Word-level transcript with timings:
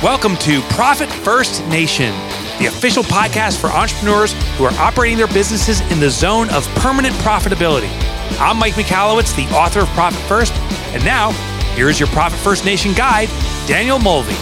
Welcome 0.00 0.36
to 0.36 0.60
Profit 0.70 1.10
First 1.10 1.66
Nation, 1.66 2.12
the 2.60 2.66
official 2.66 3.02
podcast 3.02 3.60
for 3.60 3.66
entrepreneurs 3.66 4.32
who 4.56 4.62
are 4.62 4.72
operating 4.74 5.18
their 5.18 5.26
businesses 5.26 5.80
in 5.90 5.98
the 5.98 6.08
zone 6.08 6.48
of 6.50 6.64
permanent 6.76 7.16
profitability. 7.16 7.90
I'm 8.38 8.58
Mike 8.58 8.74
Michalowicz, 8.74 9.34
the 9.34 9.52
author 9.52 9.80
of 9.80 9.88
Profit 9.88 10.20
First, 10.28 10.54
and 10.94 11.04
now 11.04 11.32
here's 11.74 11.98
your 11.98 12.08
Profit 12.10 12.38
First 12.38 12.64
Nation 12.64 12.92
guide, 12.92 13.28
Danielle 13.66 13.98
Mulvey. 13.98 14.36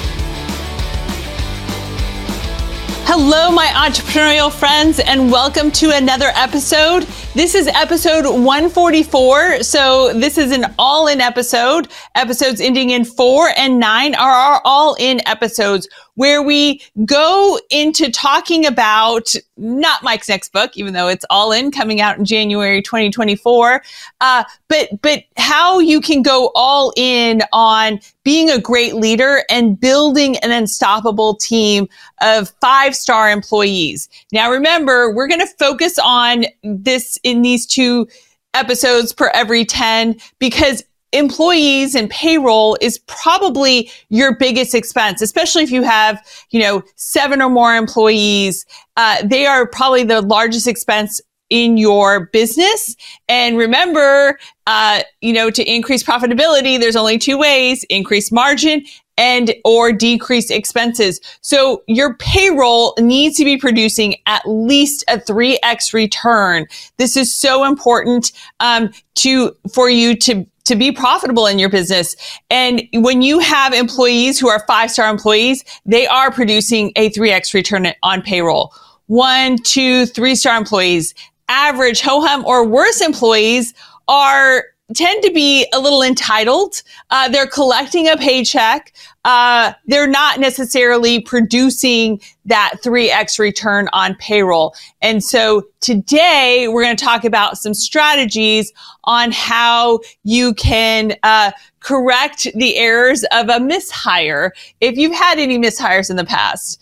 Hello, 3.07 3.51
my 3.51 3.69
entrepreneurial 3.69 4.53
friends, 4.53 5.01
and 5.01 5.33
welcome 5.33 5.71
to 5.71 5.91
another 5.91 6.33
episode. 6.35 7.07
This 7.37 7.55
is 7.55 7.67
episode 7.67 8.25
144. 8.25 9.63
So, 9.63 10.11
this 10.15 10.39
is 10.39 10.53
an 10.53 10.75
all 10.79 11.07
in 11.07 11.21
episode. 11.21 11.89
Episodes 12.15 12.63
ending 12.63 12.89
in 12.89 13.05
four 13.05 13.51
and 13.59 13.79
nine 13.79 14.15
are 14.15 14.31
our 14.31 14.63
all 14.65 14.97
in 14.99 15.21
episodes 15.29 15.87
where 16.17 16.43
we 16.43 16.81
go 17.05 17.59
into 17.71 18.11
talking 18.11 18.67
about 18.67 19.35
not 19.59 20.03
Mike's 20.03 20.29
next 20.29 20.53
book, 20.53 20.77
even 20.77 20.93
though 20.93 21.09
it's 21.09 21.25
all 21.31 21.53
in 21.53 21.71
coming 21.71 22.01
out 22.01 22.19
in 22.19 22.25
January 22.25 22.83
2024, 22.83 23.83
uh, 24.21 24.45
but 24.69 24.89
but 25.03 25.25
how 25.37 25.79
you 25.79 26.01
can 26.01 26.23
go 26.23 26.51
all 26.55 26.93
in 26.97 27.43
on 27.53 28.01
being 28.25 28.51
a 28.51 28.59
great 28.59 28.97
leader 28.97 29.45
and 29.49 29.79
building 29.79 30.37
an 30.39 30.51
unstoppable 30.51 31.37
team 31.37 31.87
of 32.21 32.53
five 32.61 32.95
star 32.95 33.31
employees. 33.31 34.09
Now, 34.33 34.51
remember, 34.51 35.15
we're 35.15 35.29
going 35.29 35.41
to 35.41 35.55
focus 35.59 35.99
on 36.03 36.47
this 36.63 37.19
in 37.27 37.43
these 37.43 37.67
two 37.67 38.07
episodes 38.55 39.13
per 39.13 39.31
every 39.35 39.65
10 39.65 40.17
because 40.39 40.83
employees 41.13 41.95
and 41.95 42.09
payroll 42.09 42.77
is 42.81 42.99
probably 43.07 43.91
your 44.09 44.37
biggest 44.37 44.75
expense, 44.75 45.21
especially 45.21 45.63
if 45.63 45.71
you 45.71 45.83
have, 45.83 46.25
you 46.51 46.61
know, 46.61 46.83
seven 46.95 47.43
or 47.43 47.51
more 47.51 47.75
employees. 47.75 48.65
Uh, 48.97 49.23
they 49.25 49.45
are 49.45 49.67
probably 49.67 50.05
the 50.05 50.23
largest 50.23 50.69
expense 50.69 51.21
in 51.51 51.77
your 51.77 52.27
business. 52.27 52.97
And 53.29 53.57
remember, 53.57 54.39
uh, 54.67 55.03
you 55.21 55.33
know, 55.33 55.51
to 55.51 55.65
increase 55.65 56.03
profitability, 56.03 56.79
there's 56.79 56.97
only 56.97 57.19
two 57.19 57.39
ways, 57.39 57.85
increase 57.85 58.33
margin 58.33 58.85
and 59.19 59.55
or 59.65 59.93
decrease 59.93 60.51
expenses. 60.51 61.21
So 61.41 61.83
your 61.87 62.15
payroll 62.15 62.95
needs 62.99 63.37
to 63.37 63.45
be 63.45 63.57
producing 63.57 64.17
at 64.27 64.43
least 64.47 65.05
a 65.09 65.19
3x 65.19 65.93
return. 65.93 66.67
This 66.99 67.17
is 67.17 67.33
so 67.35 67.65
important 67.65 68.33
um, 68.61 68.91
to 69.17 69.57
for 69.73 69.89
you 69.89 70.17
to 70.17 70.47
to 70.65 70.75
be 70.75 70.91
profitable 70.91 71.47
in 71.47 71.59
your 71.59 71.69
business. 71.69 72.17
And 72.51 72.83
when 72.93 73.23
you 73.23 73.39
have 73.39 73.73
employees 73.73 74.39
who 74.39 74.49
are 74.49 74.65
five 74.67 74.91
star 74.91 75.09
employees, 75.09 75.65
they 75.87 76.07
are 76.07 76.31
producing 76.31 76.93
a 76.97 77.11
3x 77.11 77.55
return 77.55 77.87
on 78.03 78.21
payroll. 78.23 78.75
One, 79.07 79.59
two, 79.59 80.07
three 80.07 80.35
star 80.35 80.59
employees, 80.59 81.15
average 81.49 82.01
ho 82.01 82.21
hum 82.21 82.45
or 82.45 82.67
worse 82.67 83.01
employees 83.01 83.75
are 84.09 84.65
tend 84.95 85.23
to 85.25 85.33
be 85.33 85.67
a 85.75 85.81
little 85.81 86.03
entitled. 86.03 86.83
Uh, 87.11 87.29
they're 87.29 87.47
collecting 87.47 88.09
a 88.09 88.17
paycheck. 88.17 88.93
Uh, 89.25 89.73
they're 89.87 90.07
not 90.07 90.39
necessarily 90.39 91.21
producing 91.21 92.21
that 92.45 92.75
3x 92.85 93.39
return 93.41 93.89
on 93.93 94.15
payroll. 94.17 94.75
And 95.03 95.25
so 95.25 95.65
today 95.81 96.69
we're 96.69 96.85
going 96.85 96.97
to 96.97 97.05
talk 97.05 97.25
about 97.25 97.59
some 97.59 97.75
strategies 97.75 98.73
on 99.05 99.33
how 99.33 100.01
you 100.23 100.55
can 100.55 101.17
uh, 101.25 101.51
correct 101.81 102.47
the 102.55 102.77
errors 102.77 103.25
of 103.33 103.49
a 103.49 103.59
mishire 103.59 104.51
if 104.81 104.97
you've 104.97 105.15
had 105.15 105.39
any 105.39 105.59
mishires 105.59 106.11
in 106.11 106.17
the 106.17 106.25
past. 106.25 106.81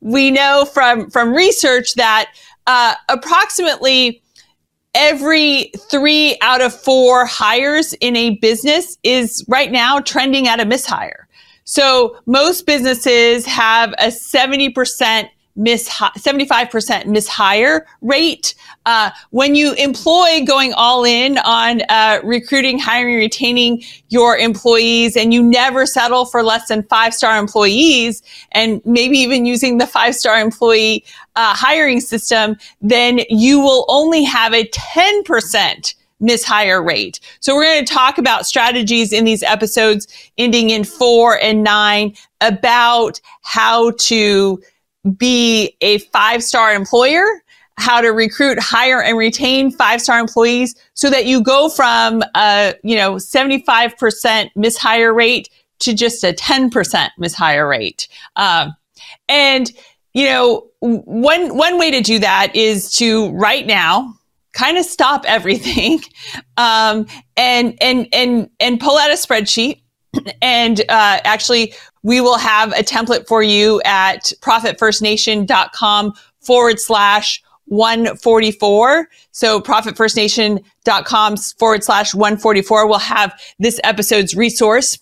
We 0.00 0.30
know 0.30 0.68
from, 0.72 1.10
from 1.10 1.32
research 1.32 1.94
that 1.94 2.32
uh, 2.66 2.94
approximately 3.08 4.22
every 4.94 5.70
three 5.90 6.38
out 6.40 6.60
of 6.60 6.74
four 6.74 7.26
hires 7.26 7.92
in 7.94 8.16
a 8.16 8.36
business 8.36 8.96
is 9.02 9.44
right 9.48 9.70
now 9.72 10.00
trending 10.00 10.48
at 10.48 10.60
a 10.60 10.64
mishire. 10.64 11.24
So 11.64 12.16
most 12.26 12.66
businesses 12.66 13.46
have 13.46 13.92
a 13.98 14.08
70% 14.08 15.28
miss 15.56 15.88
75% 15.88 17.06
miss 17.06 17.28
mishire 17.28 17.82
rate. 18.00 18.54
Uh, 18.86 19.10
when 19.30 19.54
you 19.54 19.72
employ 19.74 20.44
going 20.44 20.72
all 20.74 21.04
in 21.04 21.38
on 21.38 21.82
uh, 21.88 22.20
recruiting, 22.24 22.78
hiring, 22.78 23.16
retaining 23.16 23.82
your 24.08 24.36
employees, 24.36 25.16
and 25.16 25.32
you 25.32 25.42
never 25.42 25.86
settle 25.86 26.24
for 26.24 26.42
less 26.42 26.68
than 26.68 26.82
five 26.84 27.14
star 27.14 27.38
employees, 27.38 28.22
and 28.52 28.80
maybe 28.84 29.18
even 29.18 29.46
using 29.46 29.78
the 29.78 29.86
five 29.86 30.14
star 30.14 30.40
employee 30.40 31.04
uh, 31.36 31.54
hiring 31.54 32.00
system, 32.00 32.56
then 32.80 33.20
you 33.28 33.60
will 33.60 33.84
only 33.88 34.22
have 34.24 34.52
a 34.52 34.66
10% 34.68 35.94
miss 36.20 36.44
mishire 36.44 36.84
rate. 36.84 37.20
So 37.40 37.54
we're 37.54 37.64
going 37.64 37.84
to 37.84 37.92
talk 37.92 38.18
about 38.18 38.46
strategies 38.46 39.12
in 39.12 39.24
these 39.24 39.42
episodes 39.42 40.06
ending 40.38 40.70
in 40.70 40.84
four 40.84 41.38
and 41.40 41.62
nine 41.62 42.14
about 42.40 43.20
how 43.42 43.92
to 43.92 44.62
be 45.16 45.76
a 45.80 45.98
five 45.98 46.42
star 46.42 46.72
employer, 46.74 47.24
how 47.76 48.00
to 48.00 48.08
recruit, 48.08 48.58
hire, 48.58 49.02
and 49.02 49.18
retain 49.18 49.70
five 49.70 50.00
star 50.00 50.18
employees 50.18 50.74
so 50.94 51.10
that 51.10 51.26
you 51.26 51.42
go 51.42 51.68
from 51.68 52.22
a, 52.34 52.74
you 52.82 52.96
know, 52.96 53.14
75% 53.14 54.50
mishire 54.56 55.14
rate 55.14 55.48
to 55.80 55.94
just 55.94 56.22
a 56.24 56.32
10% 56.32 57.08
mishire 57.20 57.68
rate. 57.68 58.08
Um, 58.36 58.74
and, 59.28 59.70
you 60.12 60.26
know, 60.26 60.68
one, 60.80 61.56
one 61.56 61.78
way 61.78 61.90
to 61.90 62.00
do 62.00 62.18
that 62.20 62.54
is 62.54 62.94
to 62.96 63.30
right 63.32 63.66
now, 63.66 64.14
kind 64.52 64.78
of 64.78 64.84
stop 64.84 65.24
everything, 65.26 66.00
um, 66.56 67.06
and, 67.36 67.76
and, 67.80 68.06
and, 68.12 68.48
and 68.60 68.80
pull 68.80 68.96
out 68.96 69.10
a 69.10 69.14
spreadsheet 69.14 69.80
and 70.42 70.80
uh, 70.82 71.20
actually 71.24 71.74
we 72.04 72.20
will 72.20 72.38
have 72.38 72.70
a 72.72 72.84
template 72.84 73.26
for 73.26 73.42
you 73.42 73.82
at 73.84 74.32
profitfirstnation.com 74.40 76.14
forward 76.40 76.78
slash 76.78 77.42
144. 77.66 79.08
So 79.32 79.60
profitfirstnation.com 79.60 81.36
forward 81.58 81.82
slash 81.82 82.14
144 82.14 82.86
will 82.86 82.98
have 82.98 83.40
this 83.58 83.80
episode's 83.82 84.36
resource. 84.36 84.98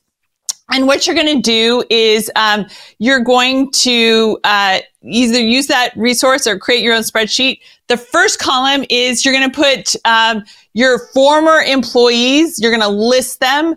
And 0.71 0.87
what 0.87 1.07
you're 1.07 1.17
going 1.17 1.37
to 1.37 1.43
do 1.43 1.85
is 1.91 2.31
um, 2.37 2.67
you're 2.99 3.21
going 3.21 3.73
to 3.73 4.39
uh, 4.45 4.79
either 5.03 5.41
use 5.41 5.67
that 5.67 5.93
resource 5.97 6.47
or 6.47 6.59
create 6.59 6.83
your 6.83 6.95
own 6.95 7.03
spreadsheet. 7.03 7.61
The 7.89 7.97
first 7.97 8.39
column 8.39 8.85
is 8.89 9.25
you're 9.25 9.35
going 9.35 9.51
to 9.51 9.55
put 9.55 9.97
um, 10.07 10.45
your 10.73 11.01
former 11.13 11.59
employees. 11.61 12.59
You're 12.61 12.71
going 12.71 12.81
to 12.81 12.89
list 12.89 13.41
them 13.41 13.75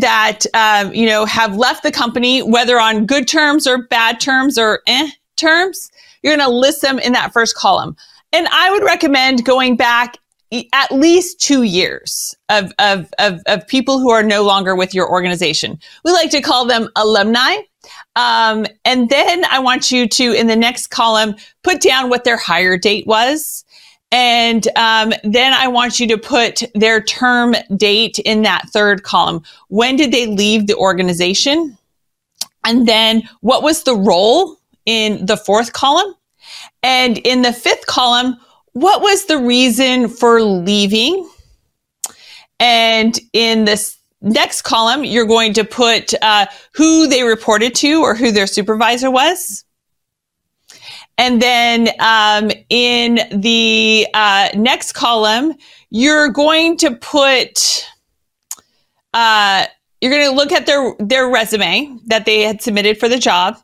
that 0.00 0.44
um, 0.54 0.92
you 0.94 1.06
know 1.06 1.24
have 1.24 1.56
left 1.56 1.82
the 1.82 1.92
company, 1.92 2.42
whether 2.42 2.78
on 2.78 3.06
good 3.06 3.28
terms 3.28 3.66
or 3.66 3.86
bad 3.86 4.20
terms 4.20 4.58
or 4.58 4.80
eh 4.86 5.10
terms. 5.36 5.90
You're 6.22 6.36
going 6.36 6.48
to 6.48 6.54
list 6.54 6.82
them 6.82 6.98
in 6.98 7.12
that 7.12 7.32
first 7.32 7.54
column, 7.54 7.96
and 8.32 8.48
I 8.48 8.70
would 8.70 8.82
recommend 8.82 9.44
going 9.44 9.76
back 9.76 10.18
at 10.72 10.90
least 10.90 11.40
two 11.40 11.62
years 11.62 12.34
of, 12.48 12.72
of, 12.78 13.12
of, 13.18 13.40
of 13.46 13.66
people 13.66 13.98
who 13.98 14.10
are 14.10 14.22
no 14.22 14.42
longer 14.42 14.74
with 14.74 14.94
your 14.94 15.10
organization. 15.10 15.78
We 16.04 16.12
like 16.12 16.30
to 16.30 16.40
call 16.40 16.66
them 16.66 16.88
alumni. 16.96 17.56
Um, 18.16 18.66
and 18.84 19.08
then 19.10 19.44
I 19.50 19.58
want 19.58 19.90
you 19.90 20.08
to, 20.08 20.32
in 20.32 20.46
the 20.46 20.56
next 20.56 20.88
column, 20.88 21.36
put 21.62 21.80
down 21.80 22.08
what 22.08 22.24
their 22.24 22.36
hire 22.36 22.78
date 22.78 23.06
was. 23.06 23.64
And 24.10 24.66
um, 24.76 25.12
then 25.22 25.52
I 25.52 25.68
want 25.68 26.00
you 26.00 26.06
to 26.08 26.18
put 26.18 26.62
their 26.74 27.02
term 27.02 27.54
date 27.76 28.18
in 28.20 28.42
that 28.42 28.68
third 28.70 29.02
column. 29.02 29.42
When 29.68 29.96
did 29.96 30.12
they 30.12 30.26
leave 30.26 30.66
the 30.66 30.76
organization? 30.76 31.76
And 32.64 32.88
then 32.88 33.28
what 33.40 33.62
was 33.62 33.82
the 33.82 33.94
role 33.94 34.56
in 34.86 35.26
the 35.26 35.36
fourth 35.36 35.72
column? 35.74 36.14
And 36.82 37.18
in 37.18 37.42
the 37.42 37.52
fifth 37.52 37.86
column, 37.86 38.36
what 38.72 39.02
was 39.02 39.26
the 39.26 39.38
reason 39.38 40.08
for 40.08 40.40
leaving? 40.40 41.28
And 42.60 43.18
in 43.32 43.64
this 43.64 43.98
next 44.20 44.62
column, 44.62 45.04
you're 45.04 45.26
going 45.26 45.52
to 45.54 45.64
put 45.64 46.14
uh, 46.22 46.46
who 46.72 47.06
they 47.06 47.22
reported 47.22 47.74
to 47.76 48.02
or 48.02 48.14
who 48.14 48.32
their 48.32 48.46
supervisor 48.46 49.10
was. 49.10 49.64
And 51.18 51.42
then 51.42 51.88
um, 51.98 52.50
in 52.70 53.18
the 53.32 54.06
uh, 54.14 54.50
next 54.54 54.92
column, 54.92 55.54
you're 55.90 56.28
going 56.28 56.76
to 56.78 56.94
put, 56.94 57.84
uh, 59.12 59.66
you're 60.00 60.12
going 60.12 60.30
to 60.30 60.36
look 60.36 60.52
at 60.52 60.66
their 60.66 60.94
their 61.00 61.28
resume 61.28 61.98
that 62.06 62.24
they 62.24 62.42
had 62.42 62.62
submitted 62.62 62.98
for 62.98 63.08
the 63.08 63.18
job, 63.18 63.58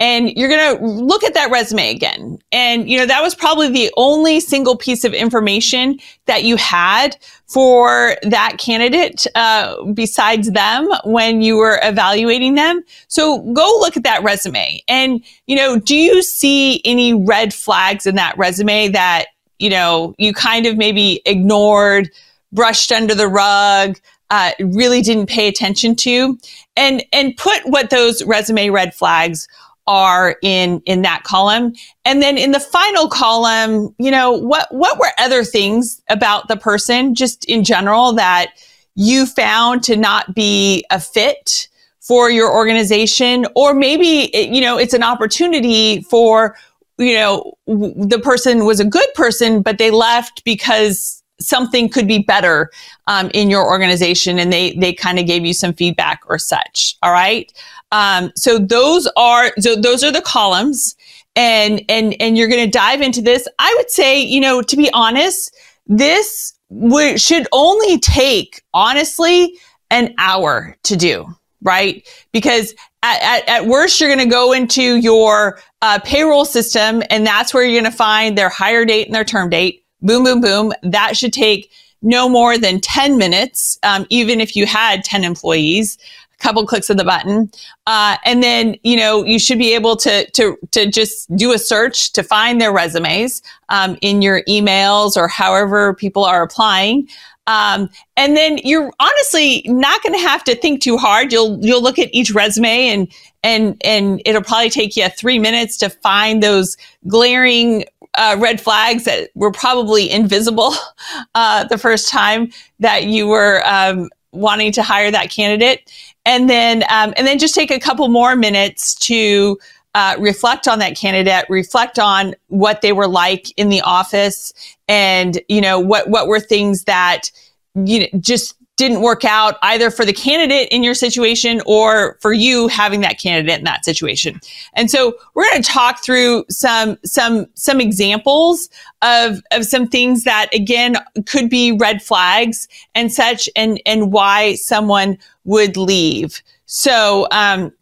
and 0.00 0.30
you're 0.30 0.48
going 0.48 0.78
to 0.78 0.84
look 0.84 1.22
at 1.22 1.34
that 1.34 1.50
resume 1.50 1.90
again. 1.90 2.38
And, 2.50 2.88
you 2.88 2.96
know, 2.96 3.04
that 3.04 3.22
was 3.22 3.34
probably 3.34 3.68
the 3.68 3.92
only 3.98 4.40
single 4.40 4.74
piece 4.74 5.04
of 5.04 5.12
information 5.12 6.00
that 6.24 6.42
you 6.42 6.56
had 6.56 7.18
for 7.46 8.16
that 8.22 8.56
candidate, 8.58 9.26
uh, 9.34 9.84
besides 9.92 10.52
them 10.52 10.88
when 11.04 11.42
you 11.42 11.56
were 11.58 11.78
evaluating 11.82 12.54
them. 12.54 12.82
So 13.08 13.40
go 13.52 13.76
look 13.80 13.96
at 13.96 14.04
that 14.04 14.22
resume 14.22 14.82
and, 14.88 15.22
you 15.46 15.54
know, 15.54 15.78
do 15.78 15.94
you 15.94 16.22
see 16.22 16.80
any 16.86 17.12
red 17.12 17.52
flags 17.52 18.06
in 18.06 18.14
that 18.14 18.38
resume 18.38 18.88
that, 18.88 19.26
you 19.58 19.68
know, 19.68 20.14
you 20.16 20.32
kind 20.32 20.64
of 20.64 20.78
maybe 20.78 21.20
ignored, 21.26 22.10
brushed 22.52 22.90
under 22.90 23.14
the 23.14 23.28
rug, 23.28 23.98
uh, 24.30 24.52
really 24.60 25.02
didn't 25.02 25.26
pay 25.26 25.48
attention 25.48 25.94
to 25.96 26.38
and 26.76 27.04
and 27.12 27.36
put 27.36 27.60
what 27.64 27.90
those 27.90 28.24
resume 28.24 28.70
red 28.70 28.94
flags 28.94 29.48
are 29.90 30.36
in 30.40 30.80
in 30.86 31.02
that 31.02 31.24
column. 31.24 31.74
And 32.04 32.22
then 32.22 32.38
in 32.38 32.52
the 32.52 32.60
final 32.60 33.08
column 33.08 33.92
you 33.98 34.10
know 34.10 34.30
what 34.30 34.72
what 34.72 34.98
were 34.98 35.10
other 35.18 35.42
things 35.42 36.00
about 36.08 36.46
the 36.46 36.56
person 36.56 37.14
just 37.16 37.44
in 37.46 37.64
general 37.64 38.12
that 38.12 38.52
you 38.94 39.26
found 39.26 39.82
to 39.84 39.96
not 39.96 40.32
be 40.34 40.84
a 40.90 41.00
fit 41.00 41.68
for 42.00 42.30
your 42.30 42.52
organization? 42.52 43.46
Or 43.56 43.74
maybe 43.74 44.30
you 44.32 44.60
know 44.60 44.78
it's 44.78 44.94
an 44.94 45.02
opportunity 45.02 46.02
for 46.02 46.56
you 46.96 47.14
know 47.14 47.54
the 47.66 48.20
person 48.22 48.64
was 48.64 48.78
a 48.78 48.84
good 48.84 49.12
person 49.14 49.60
but 49.60 49.78
they 49.78 49.90
left 49.90 50.44
because 50.44 51.20
something 51.40 51.88
could 51.88 52.06
be 52.06 52.18
better 52.18 52.70
um, 53.06 53.30
in 53.32 53.50
your 53.50 53.66
organization 53.66 54.38
and 54.38 54.52
they 54.52 54.72
they 54.74 54.92
kind 54.92 55.18
of 55.18 55.26
gave 55.26 55.44
you 55.44 55.54
some 55.54 55.72
feedback 55.72 56.20
or 56.28 56.38
such. 56.38 56.96
All 57.02 57.10
right 57.10 57.52
um, 57.92 58.32
so 58.36 58.58
those 58.58 59.08
are 59.16 59.52
so 59.58 59.76
those 59.76 60.04
are 60.04 60.12
the 60.12 60.22
columns 60.22 60.96
and 61.36 61.82
and 61.88 62.14
and 62.20 62.36
you're 62.36 62.48
going 62.48 62.64
to 62.64 62.70
dive 62.70 63.00
into 63.00 63.22
this 63.22 63.46
i 63.58 63.74
would 63.78 63.90
say 63.90 64.20
you 64.20 64.40
know 64.40 64.62
to 64.62 64.76
be 64.76 64.90
honest 64.92 65.56
this 65.86 66.54
w- 66.70 67.16
should 67.16 67.46
only 67.52 67.98
take 67.98 68.62
honestly 68.74 69.56
an 69.90 70.12
hour 70.18 70.76
to 70.82 70.96
do 70.96 71.26
right 71.62 72.08
because 72.32 72.74
at, 73.02 73.22
at, 73.22 73.48
at 73.48 73.66
worst 73.66 74.00
you're 74.00 74.08
going 74.08 74.18
to 74.18 74.32
go 74.32 74.52
into 74.52 74.96
your 74.96 75.60
uh, 75.82 75.98
payroll 76.00 76.44
system 76.44 77.02
and 77.10 77.26
that's 77.26 77.54
where 77.54 77.64
you're 77.64 77.80
going 77.80 77.90
to 77.90 77.96
find 77.96 78.36
their 78.36 78.48
hire 78.48 78.84
date 78.84 79.06
and 79.06 79.14
their 79.14 79.24
term 79.24 79.48
date 79.48 79.80
boom, 80.02 80.24
boom, 80.24 80.40
boom. 80.40 80.72
That 80.82 81.16
should 81.16 81.32
take 81.32 81.70
no 82.02 82.28
more 82.28 82.56
than 82.56 82.80
10 82.80 83.18
minutes, 83.18 83.78
um, 83.82 84.06
even 84.08 84.40
if 84.40 84.56
you 84.56 84.66
had 84.66 85.04
10 85.04 85.24
employees. 85.24 85.98
Couple 86.40 86.66
clicks 86.66 86.90
of 86.90 86.96
the 86.96 87.04
button, 87.04 87.50
uh, 87.86 88.16
and 88.24 88.42
then 88.42 88.76
you 88.82 88.96
know 88.96 89.24
you 89.24 89.38
should 89.38 89.58
be 89.58 89.74
able 89.74 89.94
to 89.96 90.28
to 90.30 90.56
to 90.72 90.90
just 90.90 91.34
do 91.36 91.52
a 91.52 91.58
search 91.58 92.12
to 92.14 92.22
find 92.22 92.60
their 92.60 92.72
resumes 92.72 93.42
um, 93.68 93.96
in 94.00 94.22
your 94.22 94.42
emails 94.48 95.16
or 95.16 95.28
however 95.28 95.94
people 95.94 96.24
are 96.24 96.42
applying. 96.42 97.06
Um, 97.46 97.90
and 98.16 98.36
then 98.36 98.58
you're 98.62 98.92
honestly 99.00 99.62
not 99.66 100.02
going 100.02 100.12
to 100.12 100.20
have 100.20 100.44
to 100.44 100.54
think 100.54 100.82
too 100.82 100.96
hard. 100.96 101.32
You'll 101.32 101.58
you'll 101.64 101.82
look 101.82 101.98
at 101.98 102.08
each 102.12 102.30
resume 102.32 102.88
and 102.88 103.12
and 103.42 103.76
and 103.84 104.22
it'll 104.24 104.42
probably 104.42 104.70
take 104.70 104.96
you 104.96 105.08
three 105.08 105.38
minutes 105.38 105.76
to 105.78 105.90
find 105.90 106.42
those 106.42 106.76
glaring 107.08 107.84
uh, 108.14 108.36
red 108.38 108.60
flags 108.60 109.04
that 109.04 109.30
were 109.34 109.52
probably 109.52 110.10
invisible 110.10 110.72
uh, 111.34 111.64
the 111.64 111.78
first 111.78 112.08
time 112.08 112.50
that 112.78 113.04
you 113.04 113.26
were 113.26 113.62
um, 113.66 114.08
wanting 114.32 114.72
to 114.72 114.82
hire 114.82 115.10
that 115.10 115.30
candidate, 115.30 115.90
and 116.24 116.48
then 116.48 116.82
um, 116.90 117.12
and 117.16 117.26
then 117.26 117.38
just 117.38 117.54
take 117.54 117.70
a 117.70 117.78
couple 117.78 118.08
more 118.08 118.36
minutes 118.36 118.94
to 118.96 119.58
uh, 119.94 120.16
reflect 120.18 120.68
on 120.68 120.78
that 120.78 120.96
candidate, 120.96 121.44
reflect 121.48 121.98
on 121.98 122.34
what 122.48 122.80
they 122.80 122.92
were 122.92 123.08
like 123.08 123.52
in 123.58 123.68
the 123.68 123.80
office, 123.80 124.52
and 124.88 125.40
you 125.48 125.60
know 125.60 125.78
what 125.80 126.08
what 126.08 126.28
were 126.28 126.40
things 126.40 126.84
that 126.84 127.30
you 127.74 128.00
know 128.00 128.06
just 128.20 128.56
didn't 128.80 129.02
work 129.02 129.26
out 129.26 129.56
either 129.60 129.90
for 129.90 130.06
the 130.06 130.12
candidate 130.12 130.66
in 130.70 130.82
your 130.82 130.94
situation 130.94 131.60
or 131.66 132.16
for 132.22 132.32
you 132.32 132.66
having 132.66 133.02
that 133.02 133.18
candidate 133.20 133.58
in 133.58 133.64
that 133.64 133.84
situation. 133.84 134.40
And 134.72 134.90
so 134.90 135.14
we're 135.34 135.44
going 135.50 135.62
to 135.62 135.68
talk 135.68 136.02
through 136.02 136.46
some 136.48 136.96
some 137.04 137.46
some 137.54 137.78
examples 137.78 138.70
of 139.02 139.42
of 139.52 139.66
some 139.66 139.86
things 139.86 140.24
that 140.24 140.48
again 140.54 140.96
could 141.26 141.50
be 141.50 141.72
red 141.72 142.02
flags 142.02 142.68
and 142.94 143.12
such 143.12 143.50
and 143.54 143.82
and 143.84 144.12
why 144.12 144.54
someone 144.54 145.18
would 145.44 145.76
leave. 145.76 146.42
So 146.64 147.28
um 147.32 147.72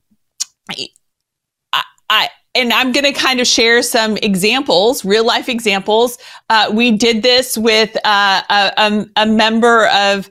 I, 1.73 1.83
I 2.11 2.29
and 2.57 2.73
I'm 2.73 2.91
going 2.91 3.05
to 3.05 3.13
kind 3.13 3.39
of 3.39 3.47
share 3.47 3.83
some 3.83 4.17
examples, 4.17 5.05
real 5.05 5.25
life 5.25 5.49
examples. 5.49 6.19
Uh, 6.51 6.69
we 6.73 6.91
did 6.91 7.23
this 7.23 7.57
with 7.57 7.97
uh, 8.05 8.43
a, 8.51 9.07
a, 9.17 9.27
member 9.27 9.87
of 9.89 10.29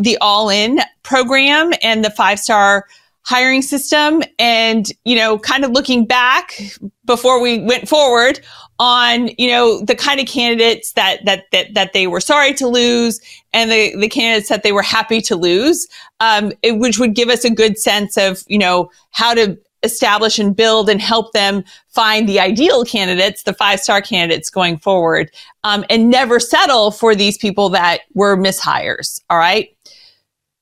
the 0.00 0.18
all 0.20 0.48
in 0.48 0.80
program 1.02 1.72
and 1.82 2.04
the 2.04 2.10
five 2.10 2.38
star 2.38 2.86
hiring 3.22 3.62
system 3.62 4.22
and 4.38 4.92
you 5.04 5.14
know 5.14 5.38
kind 5.38 5.64
of 5.64 5.70
looking 5.70 6.06
back 6.06 6.58
before 7.04 7.40
we 7.40 7.60
went 7.64 7.88
forward 7.88 8.40
on 8.78 9.28
you 9.36 9.48
know 9.48 9.82
the 9.84 9.94
kind 9.94 10.18
of 10.18 10.26
candidates 10.26 10.92
that 10.94 11.24
that 11.26 11.44
that, 11.52 11.72
that 11.74 11.92
they 11.92 12.06
were 12.06 12.20
sorry 12.20 12.54
to 12.54 12.66
lose 12.66 13.20
and 13.52 13.70
the 13.70 13.94
the 13.96 14.08
candidates 14.08 14.48
that 14.48 14.62
they 14.62 14.72
were 14.72 14.82
happy 14.82 15.20
to 15.20 15.36
lose 15.36 15.86
um, 16.20 16.52
it, 16.62 16.78
which 16.78 16.98
would 16.98 17.14
give 17.14 17.28
us 17.28 17.44
a 17.44 17.50
good 17.50 17.78
sense 17.78 18.16
of 18.16 18.42
you 18.48 18.58
know 18.58 18.90
how 19.10 19.34
to 19.34 19.56
establish 19.82 20.38
and 20.38 20.54
build 20.56 20.88
and 20.88 21.00
help 21.00 21.32
them 21.32 21.64
find 21.88 22.28
the 22.28 22.38
ideal 22.38 22.84
candidates, 22.84 23.42
the 23.44 23.54
five 23.54 23.80
star 23.80 24.00
candidates 24.00 24.50
going 24.50 24.78
forward, 24.78 25.30
um, 25.64 25.84
and 25.88 26.10
never 26.10 26.38
settle 26.38 26.90
for 26.90 27.14
these 27.14 27.38
people 27.38 27.68
that 27.70 28.00
were 28.14 28.36
mishires. 28.36 29.20
All 29.30 29.38
right. 29.38 29.74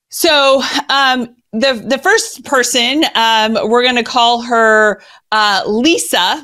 So, 0.09 0.63
um, 0.89 1.35
the, 1.53 1.83
the 1.87 1.99
first 1.99 2.45
person, 2.45 3.05
um, 3.15 3.55
we're 3.71 3.83
going 3.83 3.97
to 3.97 4.03
call 4.03 4.43
her, 4.43 5.01
uh, 5.33 5.63
Lisa. 5.67 6.43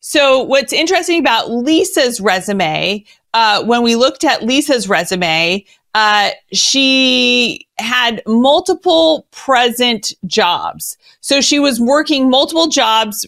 So 0.00 0.42
what's 0.42 0.72
interesting 0.72 1.20
about 1.20 1.50
Lisa's 1.50 2.20
resume, 2.20 3.04
uh, 3.32 3.64
when 3.64 3.82
we 3.82 3.96
looked 3.96 4.24
at 4.24 4.42
Lisa's 4.42 4.88
resume, 4.88 5.64
uh, 5.94 6.30
she 6.52 7.66
had 7.78 8.22
multiple 8.26 9.26
present 9.30 10.12
jobs. 10.26 10.96
So 11.20 11.40
she 11.40 11.58
was 11.58 11.80
working 11.80 12.28
multiple 12.28 12.68
jobs 12.68 13.26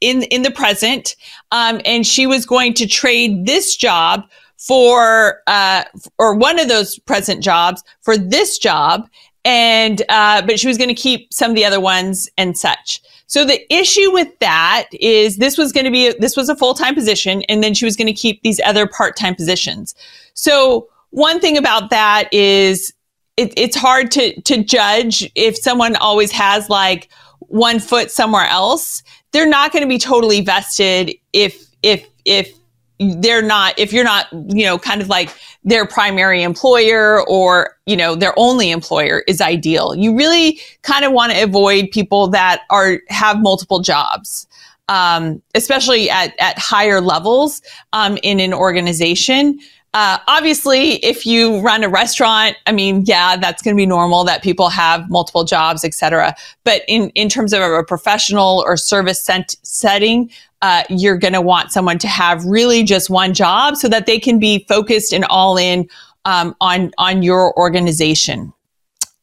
in 0.00 0.22
in 0.24 0.42
the 0.42 0.50
present, 0.50 1.16
um, 1.50 1.80
and 1.84 2.06
she 2.06 2.26
was 2.26 2.46
going 2.46 2.74
to 2.74 2.86
trade 2.86 3.46
this 3.46 3.76
job 3.76 4.24
for 4.58 5.42
uh, 5.46 5.84
or 6.18 6.34
one 6.34 6.58
of 6.58 6.68
those 6.68 6.98
present 7.00 7.42
jobs 7.42 7.82
for 8.02 8.16
this 8.16 8.58
job, 8.58 9.08
and 9.44 10.02
uh, 10.08 10.42
but 10.42 10.60
she 10.60 10.68
was 10.68 10.76
going 10.76 10.88
to 10.88 10.94
keep 10.94 11.32
some 11.32 11.50
of 11.50 11.56
the 11.56 11.64
other 11.64 11.80
ones 11.80 12.28
and 12.36 12.58
such. 12.58 13.00
So 13.26 13.44
the 13.44 13.60
issue 13.72 14.10
with 14.10 14.36
that 14.40 14.86
is 14.92 15.36
this 15.36 15.58
was 15.58 15.72
going 15.72 15.84
to 15.84 15.90
be 15.90 16.12
this 16.18 16.36
was 16.36 16.48
a 16.48 16.56
full 16.56 16.74
time 16.74 16.94
position, 16.94 17.42
and 17.42 17.62
then 17.62 17.74
she 17.74 17.84
was 17.84 17.96
going 17.96 18.06
to 18.06 18.12
keep 18.12 18.42
these 18.42 18.60
other 18.64 18.86
part 18.86 19.16
time 19.16 19.34
positions. 19.34 19.94
So 20.34 20.88
one 21.10 21.40
thing 21.40 21.56
about 21.56 21.90
that 21.90 22.28
is 22.32 22.92
it, 23.36 23.52
it's 23.56 23.76
hard 23.76 24.10
to 24.12 24.40
to 24.42 24.62
judge 24.64 25.30
if 25.34 25.56
someone 25.56 25.94
always 25.96 26.32
has 26.32 26.68
like 26.68 27.08
one 27.40 27.78
foot 27.78 28.10
somewhere 28.10 28.46
else. 28.46 29.02
They're 29.32 29.48
not 29.48 29.72
going 29.72 29.82
to 29.82 29.88
be 29.88 29.98
totally 29.98 30.40
vested 30.40 31.14
if 31.32 31.66
if 31.82 32.06
if 32.24 32.52
they're 32.98 33.42
not 33.42 33.78
if 33.78 33.92
you're 33.92 34.04
not 34.04 34.26
you 34.48 34.64
know 34.64 34.78
kind 34.78 35.00
of 35.00 35.08
like 35.08 35.34
their 35.64 35.86
primary 35.86 36.42
employer 36.42 37.26
or 37.28 37.76
you 37.86 37.96
know 37.96 38.14
their 38.14 38.34
only 38.36 38.70
employer 38.70 39.22
is 39.28 39.40
ideal 39.40 39.94
you 39.94 40.16
really 40.16 40.60
kind 40.82 41.04
of 41.04 41.12
want 41.12 41.32
to 41.32 41.42
avoid 41.42 41.90
people 41.92 42.28
that 42.28 42.62
are 42.70 43.00
have 43.08 43.40
multiple 43.40 43.80
jobs 43.80 44.46
um, 44.90 45.42
especially 45.54 46.08
at, 46.08 46.34
at 46.40 46.58
higher 46.58 47.00
levels 47.00 47.60
um, 47.92 48.18
in 48.22 48.40
an 48.40 48.54
organization 48.54 49.58
uh, 49.94 50.18
obviously, 50.28 50.96
if 50.96 51.24
you 51.24 51.60
run 51.60 51.82
a 51.82 51.88
restaurant, 51.88 52.56
I 52.66 52.72
mean, 52.72 53.04
yeah, 53.06 53.36
that's 53.36 53.62
going 53.62 53.74
to 53.74 53.76
be 53.76 53.86
normal 53.86 54.22
that 54.24 54.42
people 54.42 54.68
have 54.68 55.08
multiple 55.08 55.44
jobs, 55.44 55.82
etc. 55.82 56.36
But 56.64 56.82
in 56.88 57.08
in 57.10 57.30
terms 57.30 57.54
of 57.54 57.62
a 57.62 57.82
professional 57.82 58.62
or 58.66 58.76
service 58.76 59.24
sent 59.24 59.56
setting, 59.62 60.30
uh, 60.62 60.82
you're 60.88 61.18
going 61.18 61.34
to 61.34 61.40
want 61.40 61.72
someone 61.72 61.98
to 61.98 62.08
have 62.08 62.44
really 62.44 62.82
just 62.82 63.10
one 63.10 63.34
job 63.34 63.76
so 63.76 63.88
that 63.88 64.06
they 64.06 64.18
can 64.18 64.38
be 64.38 64.64
focused 64.68 65.12
and 65.12 65.24
all 65.26 65.56
in 65.56 65.88
um, 66.24 66.54
on 66.60 66.90
on 66.98 67.22
your 67.22 67.56
organization. 67.58 68.52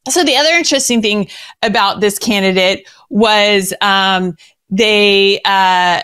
So 0.07 0.23
the 0.23 0.35
other 0.35 0.51
interesting 0.51 1.01
thing 1.01 1.29
about 1.63 1.99
this 1.99 2.19
candidate 2.19 2.87
was 3.09 3.73
um, 3.81 4.35
they. 4.69 5.41
Uh, 5.45 6.01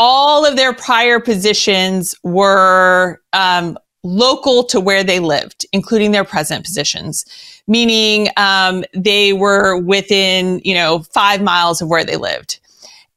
all 0.00 0.46
of 0.46 0.54
their 0.54 0.72
prior 0.72 1.18
positions 1.18 2.14
were 2.22 3.20
um, 3.32 3.76
local 4.04 4.62
to 4.62 4.78
where 4.78 5.02
they 5.02 5.18
lived, 5.18 5.66
including 5.72 6.12
their 6.12 6.22
present 6.24 6.64
positions, 6.64 7.24
meaning 7.66 8.28
um, 8.36 8.84
they 8.94 9.32
were 9.32 9.76
within, 9.76 10.60
you 10.64 10.72
know, 10.72 11.00
five 11.12 11.42
miles 11.42 11.82
of 11.82 11.88
where 11.88 12.04
they 12.04 12.16
lived. 12.16 12.60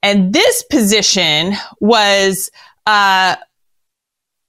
And 0.03 0.33
this 0.33 0.63
position 0.63 1.53
was, 1.79 2.49
uh, 2.85 3.35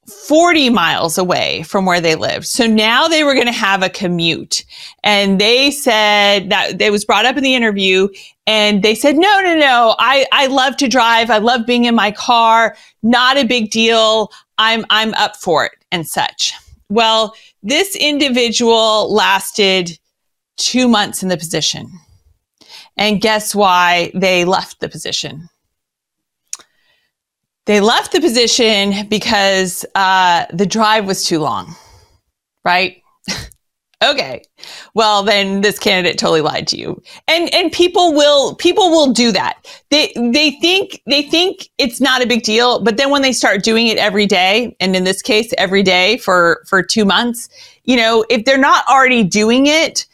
40 0.09 0.71
miles 0.71 1.17
away 1.17 1.63
from 1.63 1.87
where 1.87 2.01
they 2.01 2.17
lived. 2.17 2.47
So 2.47 2.67
now 2.67 3.07
they 3.07 3.23
were 3.23 3.35
going 3.35 3.47
to 3.47 3.53
have 3.53 3.83
a 3.83 3.89
commute. 3.89 4.65
And 5.05 5.41
they 5.41 5.71
said 5.71 6.51
that 6.51 6.81
it 6.81 6.91
was 6.91 7.05
brought 7.05 7.25
up 7.25 7.37
in 7.37 7.43
the 7.43 7.55
interview 7.55 8.09
and 8.47 8.83
they 8.83 8.95
said, 8.95 9.17
no, 9.17 9.41
no, 9.41 9.57
no. 9.57 9.95
I, 9.99 10.27
I 10.33 10.47
love 10.49 10.77
to 10.79 10.89
drive. 10.89 11.31
I 11.31 11.39
love 11.39 11.67
being 11.67 11.85
in 11.85 11.95
my 11.95 12.11
car. 12.11 12.77
Not 13.03 13.37
a 13.37 13.45
big 13.45 13.71
deal. 13.71 14.31
I'm, 14.59 14.85
I'm 14.91 15.15
up 15.15 15.37
for 15.37 15.65
it 15.65 15.73
and 15.93 16.07
such. 16.07 16.53
Well, 16.89 17.35
this 17.63 17.95
individual 17.97 19.13
lasted 19.13 19.99
two 20.57 20.89
months 20.89 21.23
in 21.23 21.29
the 21.29 21.37
position. 21.37 21.89
And 22.97 23.21
guess 23.21 23.55
why 23.55 24.11
they 24.15 24.45
left 24.45 24.81
the 24.81 24.89
position? 24.89 25.49
They 27.67 27.81
left 27.81 28.13
the 28.13 28.21
position 28.21 29.09
because 29.09 29.85
uh, 29.95 30.47
the 30.53 30.67
drive 30.67 31.07
was 31.07 31.25
too 31.25 31.39
long, 31.39 31.77
right? 32.65 33.01
okay. 34.05 34.43
Well, 34.95 35.23
then 35.23 35.61
this 35.61 35.79
candidate 35.79 36.19
totally 36.19 36.41
lied 36.41 36.67
to 36.69 36.77
you. 36.77 37.01
And 37.29 37.55
and 37.55 37.71
people 37.71 38.15
will 38.15 38.57
people 38.57 38.91
will 38.91 39.13
do 39.13 39.31
that. 39.31 39.65
They 39.91 40.13
they 40.17 40.53
think 40.61 41.01
they 41.07 41.23
think 41.23 41.69
it's 41.79 42.01
not 42.01 42.21
a 42.21 42.27
big 42.27 42.43
deal, 42.43 42.83
but 42.83 42.97
then 42.97 43.11
when 43.11 43.23
they 43.23 43.33
start 43.33 43.63
doing 43.63 43.87
it 43.87 43.97
every 43.97 44.27
day, 44.27 44.77
and 44.81 44.97
in 44.97 45.05
this 45.05 45.23
case 45.23 45.55
every 45.57 45.85
day 45.85 46.17
for 46.17 46.65
for 46.67 46.83
2 46.83 47.05
months, 47.05 47.49
you 47.85 47.97
know, 47.97 48.25
if 48.29 48.45
they're 48.45 48.59
not 48.59 48.85
already 48.89 49.23
doing 49.23 49.67
it, 49.67 50.05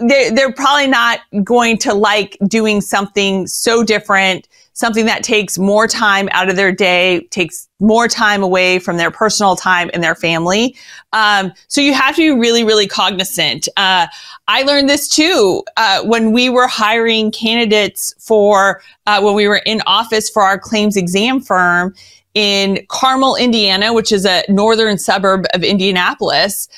they're, 0.00 0.30
they're 0.30 0.52
probably 0.52 0.86
not 0.86 1.20
going 1.42 1.78
to 1.78 1.94
like 1.94 2.36
doing 2.46 2.80
something 2.80 3.46
so 3.46 3.82
different 3.82 4.48
something 4.80 5.04
that 5.04 5.22
takes 5.22 5.58
more 5.58 5.86
time 5.86 6.28
out 6.32 6.48
of 6.48 6.56
their 6.56 6.72
day, 6.72 7.20
takes 7.30 7.68
more 7.80 8.08
time 8.08 8.42
away 8.42 8.78
from 8.78 8.96
their 8.96 9.10
personal 9.10 9.54
time 9.54 9.90
and 9.92 10.02
their 10.02 10.14
family. 10.14 10.74
Um, 11.12 11.52
so 11.68 11.80
you 11.80 11.92
have 11.92 12.16
to 12.16 12.34
be 12.34 12.40
really, 12.40 12.64
really 12.64 12.86
cognizant. 12.86 13.68
Uh, 13.76 14.06
I 14.48 14.62
learned 14.62 14.88
this 14.88 15.06
too 15.06 15.62
uh, 15.76 16.02
when 16.02 16.32
we 16.32 16.48
were 16.48 16.66
hiring 16.66 17.30
candidates 17.30 18.14
for 18.18 18.80
uh, 19.06 19.20
when 19.20 19.34
we 19.34 19.46
were 19.46 19.60
in 19.66 19.82
office 19.86 20.30
for 20.30 20.42
our 20.42 20.58
claims 20.58 20.96
exam 20.96 21.40
firm 21.40 21.94
in 22.34 22.84
Carmel, 22.88 23.36
Indiana, 23.36 23.92
which 23.92 24.12
is 24.12 24.24
a 24.24 24.44
northern 24.48 24.96
suburb 24.98 25.44
of 25.52 25.62
Indianapolis. 25.62 26.68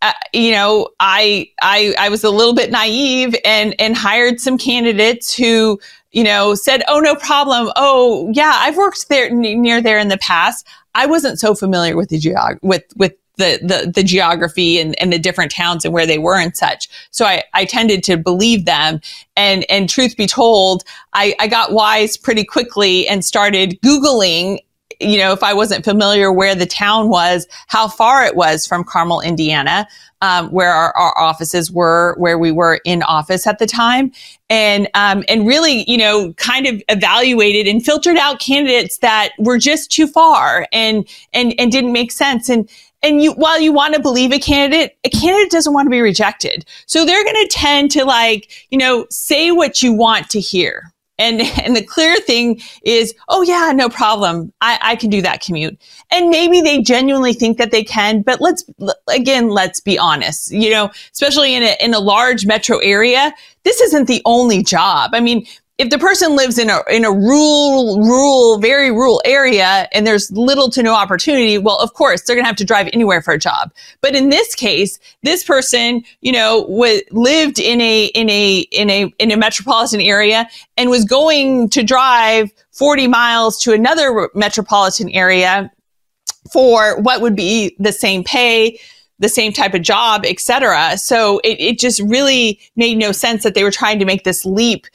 Uh, 0.00 0.12
you 0.32 0.52
know, 0.52 0.88
I, 1.00 1.50
I, 1.60 1.94
I 1.98 2.08
was 2.08 2.22
a 2.22 2.30
little 2.30 2.54
bit 2.54 2.70
naive 2.70 3.34
and, 3.44 3.74
and 3.80 3.96
hired 3.96 4.40
some 4.40 4.56
candidates 4.56 5.34
who 5.34 5.80
you 6.10 6.24
know, 6.24 6.54
said, 6.54 6.82
"Oh, 6.88 7.00
no 7.00 7.14
problem. 7.14 7.70
Oh, 7.76 8.30
yeah, 8.32 8.52
I've 8.56 8.76
worked 8.76 9.08
there 9.08 9.26
n- 9.26 9.40
near 9.40 9.80
there 9.80 9.98
in 9.98 10.08
the 10.08 10.18
past." 10.18 10.66
I 10.94 11.06
wasn't 11.06 11.38
so 11.38 11.54
familiar 11.54 11.96
with 11.96 12.08
the 12.08 12.18
geog 12.18 12.58
with 12.62 12.84
with 12.96 13.12
the, 13.38 13.58
the, 13.62 13.92
the 13.92 14.02
geography 14.02 14.80
and, 14.80 15.00
and 15.00 15.12
the 15.12 15.18
different 15.18 15.52
towns 15.52 15.84
and 15.84 15.94
where 15.94 16.06
they 16.06 16.18
were 16.18 16.38
and 16.38 16.56
such. 16.56 16.88
So 17.12 17.24
I, 17.24 17.44
I 17.54 17.64
tended 17.64 18.02
to 18.04 18.16
believe 18.16 18.64
them. 18.64 19.00
And, 19.36 19.64
and 19.70 19.88
truth 19.88 20.16
be 20.16 20.26
told, 20.26 20.82
I, 21.12 21.36
I 21.38 21.46
got 21.46 21.72
wise 21.72 22.16
pretty 22.16 22.42
quickly 22.42 23.06
and 23.06 23.24
started 23.24 23.80
Googling 23.80 24.58
you 25.00 25.18
know, 25.18 25.32
if 25.32 25.42
I 25.42 25.54
wasn't 25.54 25.84
familiar 25.84 26.32
where 26.32 26.54
the 26.54 26.66
town 26.66 27.08
was, 27.08 27.46
how 27.68 27.88
far 27.88 28.24
it 28.24 28.34
was 28.34 28.66
from 28.66 28.84
Carmel, 28.84 29.20
Indiana, 29.20 29.86
um, 30.20 30.50
where 30.50 30.72
our, 30.72 30.96
our, 30.96 31.16
offices 31.16 31.70
were, 31.70 32.16
where 32.18 32.38
we 32.38 32.50
were 32.50 32.80
in 32.84 33.04
office 33.04 33.46
at 33.46 33.60
the 33.60 33.66
time, 33.66 34.10
and 34.50 34.88
um, 34.94 35.24
and 35.28 35.46
really, 35.46 35.88
you 35.88 35.96
know, 35.96 36.32
kind 36.34 36.66
of 36.66 36.82
evaluated 36.88 37.68
and 37.68 37.84
filtered 37.84 38.16
out 38.16 38.40
candidates 38.40 38.98
that 38.98 39.30
were 39.38 39.58
just 39.58 39.92
too 39.92 40.08
far 40.08 40.66
and 40.72 41.08
and 41.32 41.54
and 41.58 41.70
didn't 41.70 41.92
make 41.92 42.10
sense. 42.10 42.48
And 42.48 42.68
and 43.02 43.22
you, 43.22 43.32
while 43.32 43.60
you 43.60 43.72
want 43.72 43.94
to 43.94 44.00
believe 44.00 44.32
a 44.32 44.40
candidate, 44.40 44.96
a 45.04 45.10
candidate 45.10 45.52
doesn't 45.52 45.72
want 45.72 45.86
to 45.86 45.90
be 45.90 46.00
rejected. 46.00 46.64
So 46.86 47.04
they're 47.04 47.22
going 47.22 47.36
to 47.36 47.48
tend 47.48 47.92
to 47.92 48.04
like, 48.04 48.66
you 48.70 48.78
know, 48.78 49.06
say 49.10 49.52
what 49.52 49.82
you 49.82 49.92
want 49.92 50.30
to 50.30 50.40
hear. 50.40 50.92
And, 51.18 51.40
and 51.64 51.76
the 51.76 51.82
clear 51.82 52.16
thing 52.16 52.60
is, 52.82 53.14
oh 53.28 53.42
yeah, 53.42 53.72
no 53.74 53.88
problem. 53.88 54.52
I, 54.60 54.78
I 54.82 54.96
can 54.96 55.10
do 55.10 55.22
that 55.22 55.42
commute. 55.42 55.78
And 56.10 56.30
maybe 56.30 56.60
they 56.60 56.80
genuinely 56.80 57.32
think 57.32 57.58
that 57.58 57.70
they 57.70 57.84
can, 57.84 58.22
but 58.22 58.40
let's, 58.40 58.64
again, 59.08 59.48
let's 59.50 59.80
be 59.80 59.98
honest, 59.98 60.50
you 60.50 60.70
know, 60.70 60.90
especially 61.12 61.54
in 61.54 61.62
a, 61.62 61.76
in 61.80 61.94
a 61.94 62.00
large 62.00 62.46
metro 62.46 62.78
area, 62.78 63.34
this 63.64 63.80
isn't 63.80 64.06
the 64.06 64.22
only 64.24 64.62
job. 64.62 65.10
I 65.12 65.20
mean, 65.20 65.46
if 65.78 65.90
the 65.90 65.98
person 65.98 66.34
lives 66.34 66.58
in 66.58 66.68
a 66.68 66.80
in 66.90 67.04
a 67.04 67.10
rural 67.10 68.00
rural 68.00 68.58
very 68.58 68.90
rural 68.90 69.22
area 69.24 69.88
and 69.92 70.06
there's 70.06 70.30
little 70.32 70.68
to 70.68 70.82
no 70.82 70.92
opportunity 70.92 71.56
well 71.56 71.78
of 71.78 71.94
course 71.94 72.22
they're 72.22 72.36
going 72.36 72.44
to 72.44 72.48
have 72.48 72.56
to 72.56 72.64
drive 72.64 72.88
anywhere 72.92 73.22
for 73.22 73.32
a 73.32 73.38
job 73.38 73.72
but 74.00 74.14
in 74.14 74.28
this 74.28 74.54
case 74.54 74.98
this 75.22 75.44
person 75.44 76.02
you 76.20 76.32
know 76.32 76.66
w- 76.68 77.00
lived 77.12 77.58
in 77.58 77.80
a 77.80 78.06
in 78.06 78.28
a 78.28 78.58
in 78.72 78.90
a 78.90 79.04
in 79.18 79.30
a 79.30 79.36
metropolitan 79.36 80.00
area 80.00 80.48
and 80.76 80.90
was 80.90 81.04
going 81.04 81.70
to 81.70 81.82
drive 81.82 82.52
40 82.72 83.06
miles 83.06 83.60
to 83.62 83.72
another 83.72 84.28
metropolitan 84.34 85.08
area 85.10 85.70
for 86.52 87.00
what 87.00 87.20
would 87.20 87.36
be 87.36 87.76
the 87.78 87.92
same 87.92 88.24
pay 88.24 88.78
the 89.20 89.28
same 89.28 89.52
type 89.52 89.74
of 89.74 89.82
job, 89.82 90.24
etc. 90.24 90.96
So 90.96 91.40
it, 91.40 91.60
it 91.60 91.78
just 91.78 92.00
really 92.02 92.60
made 92.76 92.98
no 92.98 93.12
sense 93.12 93.42
that 93.42 93.54
they 93.54 93.64
were 93.64 93.70
trying 93.70 93.98
to 93.98 94.04
make 94.04 94.24
this 94.24 94.44
leap 94.44 94.86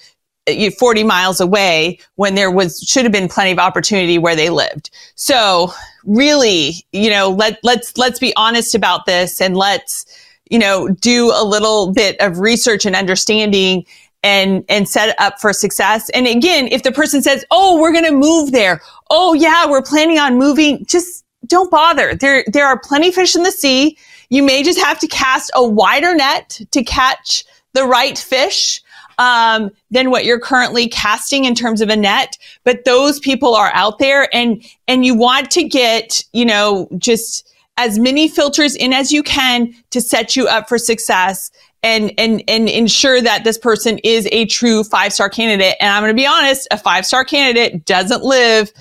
40 0.78 1.04
miles 1.04 1.40
away 1.40 2.00
when 2.16 2.36
there 2.36 2.52
was 2.52 2.80
should 2.80 3.04
have 3.04 3.12
been 3.12 3.30
plenty 3.30 3.52
of 3.52 3.60
opportunity 3.60 4.18
where 4.18 4.36
they 4.36 4.50
lived. 4.50 4.90
So 5.16 5.74
really, 6.04 6.86
you 6.92 7.10
know, 7.10 7.30
let 7.30 7.60
let's 7.64 7.98
let's 7.98 8.20
be 8.20 8.34
honest 8.36 8.76
about 8.76 9.06
this 9.06 9.40
and 9.40 9.56
let's 9.56 10.06
you 10.50 10.60
know 10.60 10.90
do 10.90 11.32
a 11.34 11.44
little 11.44 11.94
bit 11.94 12.20
of 12.20 12.40
research 12.40 12.86
and 12.86 12.96
understanding 12.96 13.86
and 14.24 14.64
and 14.70 14.88
set 14.88 15.16
up 15.20 15.40
for 15.40 15.54
success. 15.54 16.10
And 16.10 16.28
again, 16.28 16.68
if 16.68 16.84
the 16.84 16.92
person 16.92 17.22
says, 17.22 17.46
"Oh, 17.52 17.80
we're 17.80 17.92
going 17.92 18.06
to 18.06 18.12
move 18.12 18.52
there." 18.52 18.82
"Oh, 19.10 19.34
yeah, 19.34 19.66
we're 19.66 19.82
planning 19.82 20.20
on 20.20 20.38
moving." 20.38 20.86
Just 20.86 21.24
don't 21.48 21.72
bother. 21.72 22.16
There 22.16 22.44
there 22.48 22.66
are 22.66 22.80
plenty 22.80 23.12
fish 23.12 23.36
in 23.36 23.44
the 23.44 23.52
sea. 23.52 23.98
You 24.30 24.44
may 24.44 24.64
just 24.64 24.80
have 24.80 25.00
to 25.00 25.08
cast 25.08 25.52
a 25.54 25.66
wider 25.66 26.16
net 26.16 26.62
to 26.72 26.84
catch 26.84 27.46
the 27.74 27.86
right 27.86 28.18
fish 28.18 28.82
um, 29.18 29.72
than 29.92 30.12
what 30.12 30.26
you're 30.26 30.40
currently 30.40 30.88
casting 30.88 31.46
in 31.46 31.56
terms 31.56 31.82
of 31.82 31.90
a 31.90 31.96
net. 31.96 32.38
But 32.64 32.86
those 32.86 33.20
people 33.20 33.56
are 33.56 33.72
out 33.74 34.00
there 34.00 34.28
and, 34.34 34.64
and 34.88 35.06
you 35.06 35.16
want 35.16 35.52
to 35.52 35.64
get, 35.64 36.24
you 36.34 36.46
know, 36.46 36.88
just 36.98 37.50
as 37.78 37.98
many 37.98 38.28
filters 38.28 38.76
in 38.76 38.94
as 38.94 39.12
you 39.12 39.24
can 39.24 39.74
to 39.90 40.00
set 40.00 40.36
you 40.36 40.48
up 40.48 40.70
for 40.70 40.78
success 40.78 41.52
and, 41.82 42.14
and, 42.18 42.44
and 42.48 42.70
ensure 42.70 43.22
that 43.22 43.44
this 43.44 43.58
person 43.58 44.00
is 44.04 44.28
a 44.32 44.46
true 44.46 44.84
five 44.84 45.12
star 45.12 45.30
candidate. 45.30 45.76
And 45.80 45.90
I'm 45.90 46.02
going 46.02 46.16
to 46.16 46.22
be 46.22 46.28
honest, 46.28 46.68
a 46.72 46.78
five 46.78 47.06
star 47.06 47.26
candidate 47.26 47.86
doesn't 47.86 48.24
live 48.24 48.72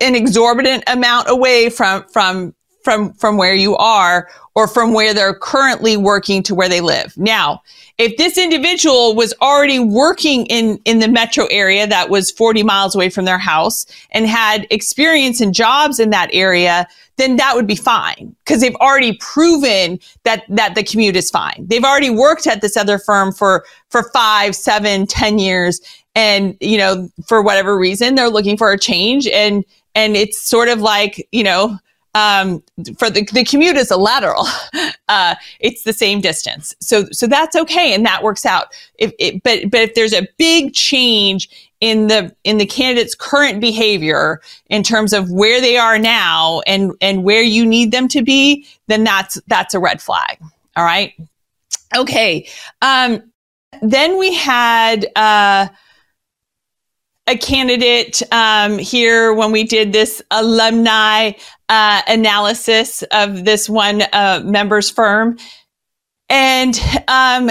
an 0.00 0.14
exorbitant 0.14 0.84
amount 0.86 1.28
away 1.28 1.70
from, 1.70 2.04
from, 2.08 2.54
from, 2.84 3.14
from 3.14 3.36
where 3.36 3.54
you 3.54 3.76
are 3.76 4.28
or 4.54 4.68
from 4.68 4.92
where 4.92 5.12
they're 5.12 5.34
currently 5.34 5.96
working 5.96 6.42
to 6.44 6.54
where 6.54 6.68
they 6.68 6.80
live. 6.80 7.16
Now, 7.16 7.62
if 7.98 8.16
this 8.16 8.38
individual 8.38 9.14
was 9.14 9.34
already 9.40 9.80
working 9.80 10.46
in, 10.46 10.78
in 10.84 10.98
the 10.98 11.08
metro 11.08 11.46
area 11.46 11.86
that 11.86 12.10
was 12.10 12.30
40 12.30 12.62
miles 12.62 12.94
away 12.94 13.08
from 13.08 13.24
their 13.24 13.38
house 13.38 13.86
and 14.10 14.26
had 14.26 14.66
experience 14.70 15.40
and 15.40 15.54
jobs 15.54 15.98
in 15.98 16.10
that 16.10 16.28
area, 16.32 16.86
then 17.16 17.36
that 17.36 17.54
would 17.54 17.66
be 17.66 17.76
fine 17.76 18.34
because 18.44 18.60
they've 18.60 18.74
already 18.76 19.16
proven 19.18 19.98
that, 20.24 20.44
that 20.48 20.74
the 20.74 20.82
commute 20.82 21.16
is 21.16 21.30
fine. 21.30 21.64
They've 21.68 21.84
already 21.84 22.10
worked 22.10 22.46
at 22.46 22.60
this 22.60 22.76
other 22.76 22.98
firm 22.98 23.32
for, 23.32 23.64
for 23.88 24.10
five, 24.12 24.54
seven, 24.54 25.06
ten 25.06 25.38
years. 25.38 25.80
And, 26.16 26.56
you 26.60 26.78
know, 26.78 27.08
for 27.26 27.42
whatever 27.42 27.76
reason, 27.76 28.14
they're 28.14 28.28
looking 28.28 28.56
for 28.56 28.70
a 28.70 28.78
change 28.78 29.26
and, 29.26 29.64
and 29.94 30.16
it's 30.16 30.40
sort 30.40 30.68
of 30.68 30.80
like, 30.80 31.26
you 31.32 31.44
know, 31.44 31.78
um, 32.14 32.62
for 32.98 33.10
the, 33.10 33.28
the 33.32 33.44
commute 33.44 33.76
is 33.76 33.90
a 33.90 33.96
lateral. 33.96 34.46
Uh, 35.06 35.34
it's 35.60 35.82
the 35.82 35.92
same 35.92 36.22
distance. 36.22 36.74
So, 36.80 37.04
so 37.12 37.26
that's 37.26 37.54
okay. 37.54 37.92
And 37.92 38.06
that 38.06 38.22
works 38.22 38.46
out. 38.46 38.68
If 38.98 39.12
it, 39.18 39.42
but, 39.42 39.70
but 39.70 39.82
if 39.82 39.94
there's 39.94 40.14
a 40.14 40.26
big 40.38 40.72
change 40.72 41.50
in 41.80 42.06
the, 42.06 42.34
in 42.42 42.56
the 42.56 42.64
candidate's 42.64 43.14
current 43.14 43.60
behavior 43.60 44.40
in 44.70 44.82
terms 44.82 45.12
of 45.12 45.30
where 45.30 45.60
they 45.60 45.76
are 45.76 45.98
now 45.98 46.62
and, 46.66 46.92
and 47.02 47.22
where 47.22 47.42
you 47.42 47.66
need 47.66 47.92
them 47.92 48.08
to 48.08 48.22
be, 48.22 48.66
then 48.86 49.04
that's, 49.04 49.38
that's 49.46 49.74
a 49.74 49.78
red 49.78 50.00
flag. 50.00 50.38
All 50.74 50.84
right. 50.84 51.12
Okay. 51.94 52.48
Um, 52.80 53.30
then 53.82 54.18
we 54.18 54.32
had, 54.32 55.06
uh, 55.16 55.68
a 57.26 57.38
candidate 57.38 58.22
um, 58.32 58.78
here 58.78 59.32
when 59.32 59.50
we 59.50 59.64
did 59.64 59.92
this 59.92 60.22
alumni 60.30 61.32
uh, 61.68 62.02
analysis 62.08 63.02
of 63.10 63.44
this 63.44 63.68
one 63.68 64.02
uh, 64.12 64.42
member's 64.44 64.90
firm, 64.90 65.38
and 66.28 66.80
um, 67.08 67.50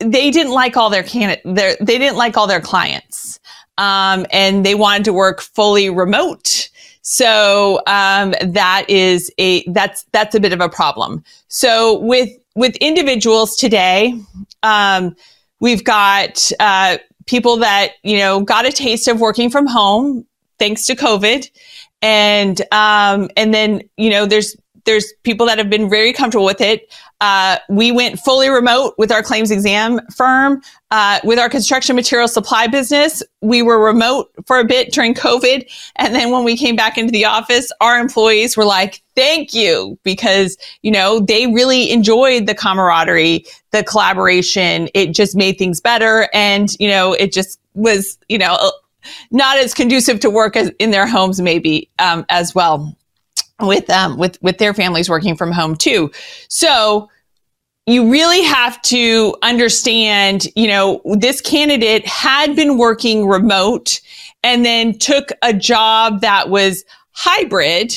they 0.00 0.30
didn't 0.30 0.52
like 0.52 0.76
all 0.76 0.90
their 0.90 1.02
candidate. 1.02 1.42
Their, 1.44 1.76
they 1.80 1.98
didn't 1.98 2.16
like 2.16 2.36
all 2.36 2.46
their 2.46 2.60
clients. 2.60 3.38
um, 3.78 4.26
and 4.30 4.64
they 4.64 4.74
wanted 4.74 5.04
to 5.04 5.12
work 5.12 5.40
fully 5.40 5.90
remote. 5.90 6.68
So 7.02 7.80
um, 7.86 8.34
that 8.42 8.86
is 8.88 9.30
a 9.38 9.64
that's 9.72 10.04
that's 10.12 10.34
a 10.34 10.40
bit 10.40 10.52
of 10.52 10.60
a 10.60 10.68
problem. 10.68 11.22
So 11.48 11.98
with 12.00 12.30
with 12.54 12.76
individuals 12.76 13.56
today, 13.56 14.18
um, 14.62 15.14
we've 15.60 15.84
got 15.84 16.50
uh, 16.60 16.98
people 17.26 17.56
that 17.58 17.92
you 18.02 18.18
know 18.18 18.40
got 18.40 18.66
a 18.66 18.72
taste 18.72 19.08
of 19.08 19.20
working 19.20 19.50
from 19.50 19.66
home 19.66 20.26
thanks 20.58 20.86
to 20.86 20.94
COVID, 20.94 21.50
and 22.04 22.60
um, 22.70 23.30
and 23.36 23.52
then 23.54 23.80
you 23.96 24.10
know 24.10 24.26
there's 24.26 24.54
there's 24.84 25.14
people 25.22 25.46
that 25.46 25.56
have 25.56 25.70
been 25.70 25.88
very 25.88 26.12
comfortable 26.12 26.44
with 26.44 26.60
it. 26.60 26.92
Uh, 27.22 27.56
we 27.70 27.90
went 27.90 28.18
fully 28.18 28.50
remote 28.50 28.94
with 28.98 29.10
our 29.10 29.22
claims 29.22 29.50
exam 29.50 29.98
firm. 30.14 30.60
Uh, 30.90 31.20
with 31.24 31.38
our 31.38 31.48
construction 31.48 31.96
material 31.96 32.28
supply 32.28 32.66
business, 32.66 33.22
we 33.40 33.62
were 33.62 33.82
remote 33.82 34.30
for 34.46 34.58
a 34.58 34.64
bit 34.64 34.92
during 34.92 35.14
COVID. 35.14 35.66
And 35.96 36.14
then 36.14 36.30
when 36.30 36.44
we 36.44 36.54
came 36.54 36.76
back 36.76 36.98
into 36.98 37.12
the 37.12 37.24
office, 37.24 37.72
our 37.80 37.98
employees 37.98 38.58
were 38.58 38.66
like, 38.66 39.02
thank 39.14 39.54
you, 39.54 39.98
because, 40.02 40.58
you 40.82 40.90
know, 40.90 41.18
they 41.18 41.46
really 41.46 41.90
enjoyed 41.90 42.46
the 42.46 42.54
camaraderie, 42.54 43.46
the 43.70 43.82
collaboration. 43.84 44.90
It 44.92 45.14
just 45.14 45.34
made 45.34 45.56
things 45.56 45.80
better. 45.80 46.28
And, 46.34 46.76
you 46.78 46.88
know, 46.88 47.14
it 47.14 47.32
just 47.32 47.58
was, 47.72 48.18
you 48.28 48.36
know, 48.36 48.70
not 49.30 49.58
as 49.58 49.74
conducive 49.74 50.20
to 50.20 50.30
work 50.30 50.56
as 50.56 50.70
in 50.78 50.90
their 50.90 51.06
homes, 51.06 51.40
maybe 51.40 51.90
um, 51.98 52.24
as 52.28 52.54
well 52.54 52.96
with 53.60 53.88
um 53.90 54.18
with 54.18 54.40
with 54.42 54.58
their 54.58 54.74
families 54.74 55.08
working 55.08 55.36
from 55.36 55.52
home 55.52 55.76
too. 55.76 56.10
So 56.48 57.08
you 57.86 58.10
really 58.10 58.42
have 58.42 58.80
to 58.82 59.36
understand, 59.42 60.46
you 60.56 60.66
know, 60.66 61.02
this 61.18 61.40
candidate 61.40 62.06
had 62.06 62.56
been 62.56 62.78
working 62.78 63.28
remote 63.28 64.00
and 64.42 64.64
then 64.64 64.98
took 64.98 65.28
a 65.42 65.52
job 65.52 66.20
that 66.22 66.48
was 66.48 66.84
hybrid 67.12 67.94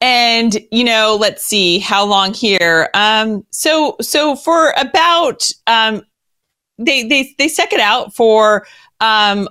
and 0.00 0.58
you 0.70 0.84
know 0.84 1.16
let's 1.18 1.44
see 1.44 1.78
how 1.78 2.04
long 2.04 2.32
here 2.32 2.88
um 2.94 3.44
so 3.50 3.96
so 4.00 4.36
for 4.36 4.72
about 4.78 5.50
um 5.66 6.02
they 6.78 7.06
they 7.06 7.34
they 7.38 7.48
stuck 7.48 7.72
it 7.72 7.80
out 7.80 8.14
for 8.14 8.66
um 9.00 9.48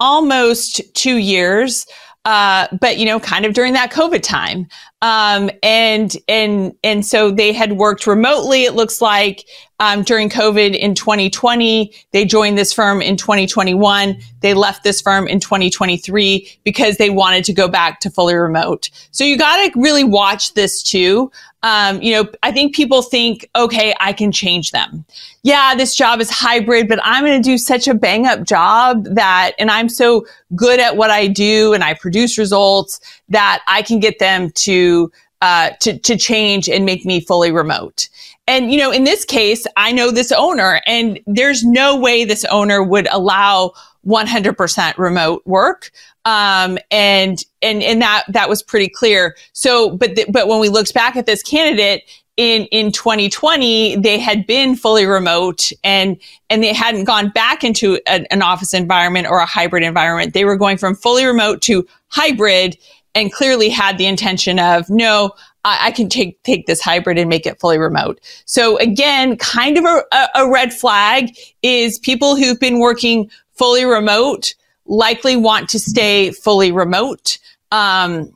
almost 0.00 0.80
2 0.94 1.16
years 1.16 1.86
uh, 2.26 2.68
but 2.80 2.98
you 2.98 3.06
know, 3.06 3.18
kind 3.18 3.46
of 3.46 3.54
during 3.54 3.72
that 3.72 3.90
COVID 3.90 4.22
time. 4.22 4.66
Um, 5.02 5.50
and 5.62 6.14
and 6.28 6.74
and 6.84 7.06
so 7.06 7.30
they 7.30 7.52
had 7.52 7.72
worked 7.72 8.06
remotely. 8.06 8.64
It 8.64 8.74
looks 8.74 9.00
like 9.00 9.46
um, 9.78 10.02
during 10.02 10.28
COVID 10.28 10.76
in 10.76 10.94
2020, 10.94 11.90
they 12.12 12.26
joined 12.26 12.58
this 12.58 12.70
firm 12.70 13.00
in 13.00 13.16
2021. 13.16 14.20
They 14.40 14.52
left 14.52 14.84
this 14.84 15.00
firm 15.00 15.26
in 15.26 15.40
2023 15.40 16.60
because 16.64 16.98
they 16.98 17.08
wanted 17.08 17.44
to 17.44 17.54
go 17.54 17.66
back 17.66 18.00
to 18.00 18.10
fully 18.10 18.34
remote. 18.34 18.90
So 19.10 19.24
you 19.24 19.38
got 19.38 19.56
to 19.56 19.80
really 19.80 20.04
watch 20.04 20.52
this 20.52 20.82
too. 20.82 21.32
Um, 21.62 22.00
you 22.00 22.14
know, 22.14 22.30
I 22.42 22.52
think 22.52 22.74
people 22.74 23.02
think, 23.02 23.48
okay, 23.54 23.94
I 24.00 24.12
can 24.12 24.32
change 24.32 24.70
them. 24.70 25.04
Yeah, 25.42 25.74
this 25.74 25.94
job 25.94 26.20
is 26.20 26.30
hybrid, 26.30 26.88
but 26.88 27.00
I'm 27.02 27.24
going 27.24 27.40
to 27.40 27.46
do 27.46 27.58
such 27.58 27.86
a 27.86 27.94
bang 27.94 28.26
up 28.26 28.44
job 28.44 29.04
that, 29.04 29.52
and 29.58 29.70
I'm 29.70 29.88
so 29.88 30.26
good 30.56 30.80
at 30.80 30.96
what 30.96 31.10
I 31.10 31.26
do 31.26 31.74
and 31.74 31.84
I 31.84 31.94
produce 31.94 32.38
results 32.38 33.00
that 33.28 33.62
I 33.66 33.82
can 33.82 34.00
get 34.00 34.18
them 34.18 34.50
to, 34.50 35.12
uh, 35.42 35.70
to, 35.80 35.98
to 35.98 36.16
change 36.16 36.68
and 36.68 36.86
make 36.86 37.04
me 37.04 37.20
fully 37.20 37.52
remote. 37.52 38.08
And, 38.46 38.72
you 38.72 38.78
know, 38.78 38.90
in 38.90 39.04
this 39.04 39.24
case, 39.24 39.66
I 39.76 39.92
know 39.92 40.10
this 40.10 40.32
owner 40.32 40.80
and 40.86 41.20
there's 41.26 41.62
no 41.62 41.96
way 41.96 42.24
this 42.24 42.44
owner 42.46 42.82
would 42.82 43.06
allow 43.12 43.74
100% 44.06 44.98
remote 44.98 45.42
work. 45.44 45.90
Um, 46.24 46.78
and, 46.90 47.42
and, 47.62 47.82
and 47.82 48.00
that, 48.02 48.24
that 48.28 48.48
was 48.48 48.62
pretty 48.62 48.88
clear. 48.88 49.36
So, 49.52 49.96
but, 49.96 50.16
th- 50.16 50.28
but 50.30 50.48
when 50.48 50.60
we 50.60 50.68
looked 50.68 50.94
back 50.94 51.16
at 51.16 51.26
this 51.26 51.42
candidate, 51.42 52.02
in 52.36 52.64
in 52.66 52.90
2020 52.92 53.96
they 53.96 54.18
had 54.18 54.46
been 54.46 54.74
fully 54.74 55.04
remote 55.04 55.72
and 55.84 56.16
and 56.48 56.62
they 56.62 56.72
hadn't 56.72 57.04
gone 57.04 57.28
back 57.30 57.62
into 57.64 58.00
an 58.06 58.40
office 58.40 58.72
environment 58.72 59.26
or 59.26 59.40
a 59.40 59.44
hybrid 59.44 59.82
environment 59.82 60.32
they 60.32 60.44
were 60.44 60.56
going 60.56 60.78
from 60.78 60.94
fully 60.94 61.24
remote 61.24 61.60
to 61.60 61.86
hybrid 62.06 62.78
and 63.14 63.32
clearly 63.32 63.68
had 63.68 63.98
the 63.98 64.06
intention 64.06 64.58
of 64.58 64.88
no 64.88 65.32
I, 65.64 65.88
I 65.88 65.90
can 65.90 66.08
take 66.08 66.42
take 66.44 66.66
this 66.66 66.80
hybrid 66.80 67.18
and 67.18 67.28
make 67.28 67.46
it 67.46 67.60
fully 67.60 67.78
remote 67.78 68.20
so 68.46 68.78
again 68.78 69.36
kind 69.36 69.76
of 69.76 69.84
a, 69.84 70.28
a 70.36 70.48
red 70.48 70.72
flag 70.72 71.36
is 71.62 71.98
people 71.98 72.36
who've 72.36 72.60
been 72.60 72.78
working 72.78 73.28
fully 73.52 73.84
remote 73.84 74.54
likely 74.90 75.36
want 75.36 75.68
to 75.70 75.78
stay 75.78 76.32
fully 76.32 76.72
remote. 76.72 77.38
Um, 77.70 78.32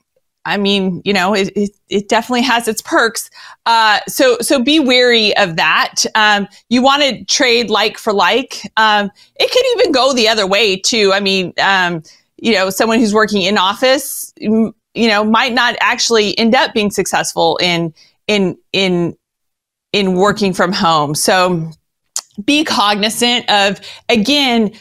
I 0.46 0.58
mean, 0.58 1.00
you 1.04 1.12
know, 1.12 1.34
it, 1.34 1.50
it, 1.56 1.70
it, 1.88 2.08
definitely 2.08 2.42
has 2.42 2.68
its 2.68 2.82
perks. 2.82 3.30
Uh, 3.64 4.00
so, 4.06 4.36
so 4.40 4.62
be 4.62 4.78
wary 4.78 5.34
of 5.36 5.56
that. 5.56 6.04
Um, 6.14 6.46
you 6.68 6.82
want 6.82 7.02
to 7.02 7.24
trade 7.24 7.70
like 7.70 7.96
for 7.96 8.12
like. 8.12 8.60
Um, 8.76 9.10
it 9.36 9.50
could 9.50 9.64
even 9.78 9.92
go 9.92 10.12
the 10.12 10.28
other 10.28 10.46
way 10.46 10.76
too. 10.76 11.12
I 11.14 11.20
mean, 11.20 11.54
um, 11.58 12.02
you 12.36 12.52
know, 12.52 12.68
someone 12.68 12.98
who's 12.98 13.14
working 13.14 13.42
in 13.42 13.56
office, 13.56 14.34
you 14.36 14.74
know, 14.94 15.24
might 15.24 15.54
not 15.54 15.76
actually 15.80 16.36
end 16.38 16.54
up 16.54 16.74
being 16.74 16.90
successful 16.90 17.58
in, 17.62 17.94
in, 18.26 18.58
in, 18.72 19.16
in 19.92 20.14
working 20.14 20.52
from 20.52 20.72
home. 20.72 21.14
So 21.14 21.70
be 22.44 22.64
cognizant 22.64 23.48
of, 23.50 23.80
again, 24.10 24.72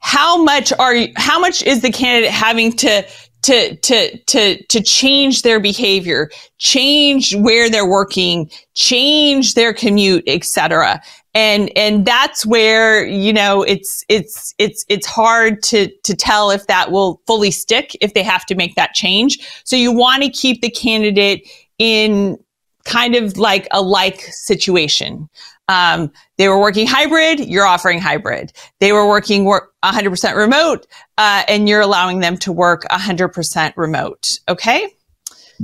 how 0.00 0.42
much 0.42 0.72
are 0.78 0.94
you, 0.94 1.12
how 1.16 1.38
much 1.38 1.62
is 1.62 1.82
the 1.82 1.92
candidate 1.92 2.30
having 2.30 2.72
to 2.72 3.06
to 3.42 3.76
to 3.76 4.18
to 4.24 4.62
to 4.64 4.82
change 4.82 5.42
their 5.42 5.60
behavior, 5.60 6.30
change 6.58 7.34
where 7.36 7.70
they're 7.70 7.88
working, 7.88 8.50
change 8.74 9.54
their 9.54 9.72
commute, 9.72 10.24
etc. 10.26 11.00
And 11.34 11.70
and 11.76 12.04
that's 12.04 12.44
where 12.44 13.04
you 13.06 13.32
know 13.32 13.62
it's 13.62 14.04
it's 14.08 14.54
it's 14.58 14.84
it's 14.88 15.06
hard 15.06 15.62
to 15.64 15.88
to 16.04 16.14
tell 16.14 16.50
if 16.50 16.66
that 16.66 16.90
will 16.90 17.20
fully 17.26 17.50
stick 17.50 17.96
if 18.00 18.14
they 18.14 18.22
have 18.22 18.44
to 18.46 18.54
make 18.54 18.74
that 18.74 18.94
change. 18.94 19.38
So 19.64 19.76
you 19.76 19.92
want 19.92 20.22
to 20.22 20.30
keep 20.30 20.60
the 20.60 20.70
candidate 20.70 21.48
in 21.78 22.38
kind 22.84 23.14
of 23.14 23.36
like 23.36 23.68
a 23.70 23.80
like 23.80 24.22
situation. 24.22 25.28
Um, 25.70 26.10
they 26.36 26.48
were 26.48 26.58
working 26.58 26.88
hybrid, 26.88 27.38
you're 27.38 27.64
offering 27.64 28.00
hybrid. 28.00 28.52
They 28.80 28.90
were 28.90 29.08
working 29.08 29.44
work 29.44 29.72
100% 29.84 30.34
remote, 30.34 30.88
uh, 31.16 31.44
and 31.46 31.68
you're 31.68 31.80
allowing 31.80 32.18
them 32.18 32.36
to 32.38 32.50
work 32.50 32.82
100% 32.90 33.76
remote. 33.76 34.38
Okay. 34.48 34.88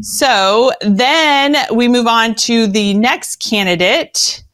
So 0.03 0.71
then 0.83 1.57
we 1.75 1.89
move 1.89 2.07
on 2.07 2.37
to 2.37 2.69
the 2.69 2.95
next 2.95 3.41
candidate. 3.41 4.45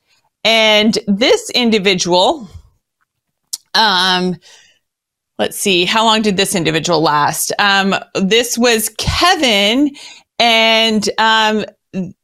And 0.42 0.98
this 1.06 1.50
individual, 1.50 2.48
um, 3.74 4.36
let's 5.38 5.58
see, 5.58 5.84
how 5.84 6.06
long 6.06 6.22
did 6.22 6.38
this 6.38 6.54
individual 6.54 7.02
last? 7.02 7.52
Um, 7.58 7.94
this 8.14 8.56
was 8.56 8.88
Kevin, 8.96 9.90
and 10.38 11.06
um, 11.18 11.66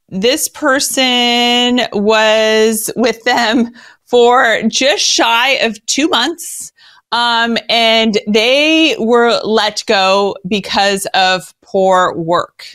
this 0.09 0.49
person 0.49 1.81
was 1.93 2.91
with 2.97 3.23
them 3.25 3.73
for 4.05 4.63
just 4.69 5.05
shy 5.05 5.51
of 5.57 5.85
two 5.87 6.09
months. 6.09 6.73
Um, 7.13 7.57
and 7.69 8.19
they 8.27 8.97
were 8.99 9.41
let 9.43 9.85
go 9.87 10.37
because 10.47 11.07
of 11.15 11.55
poor 11.63 12.15
work. 12.15 12.67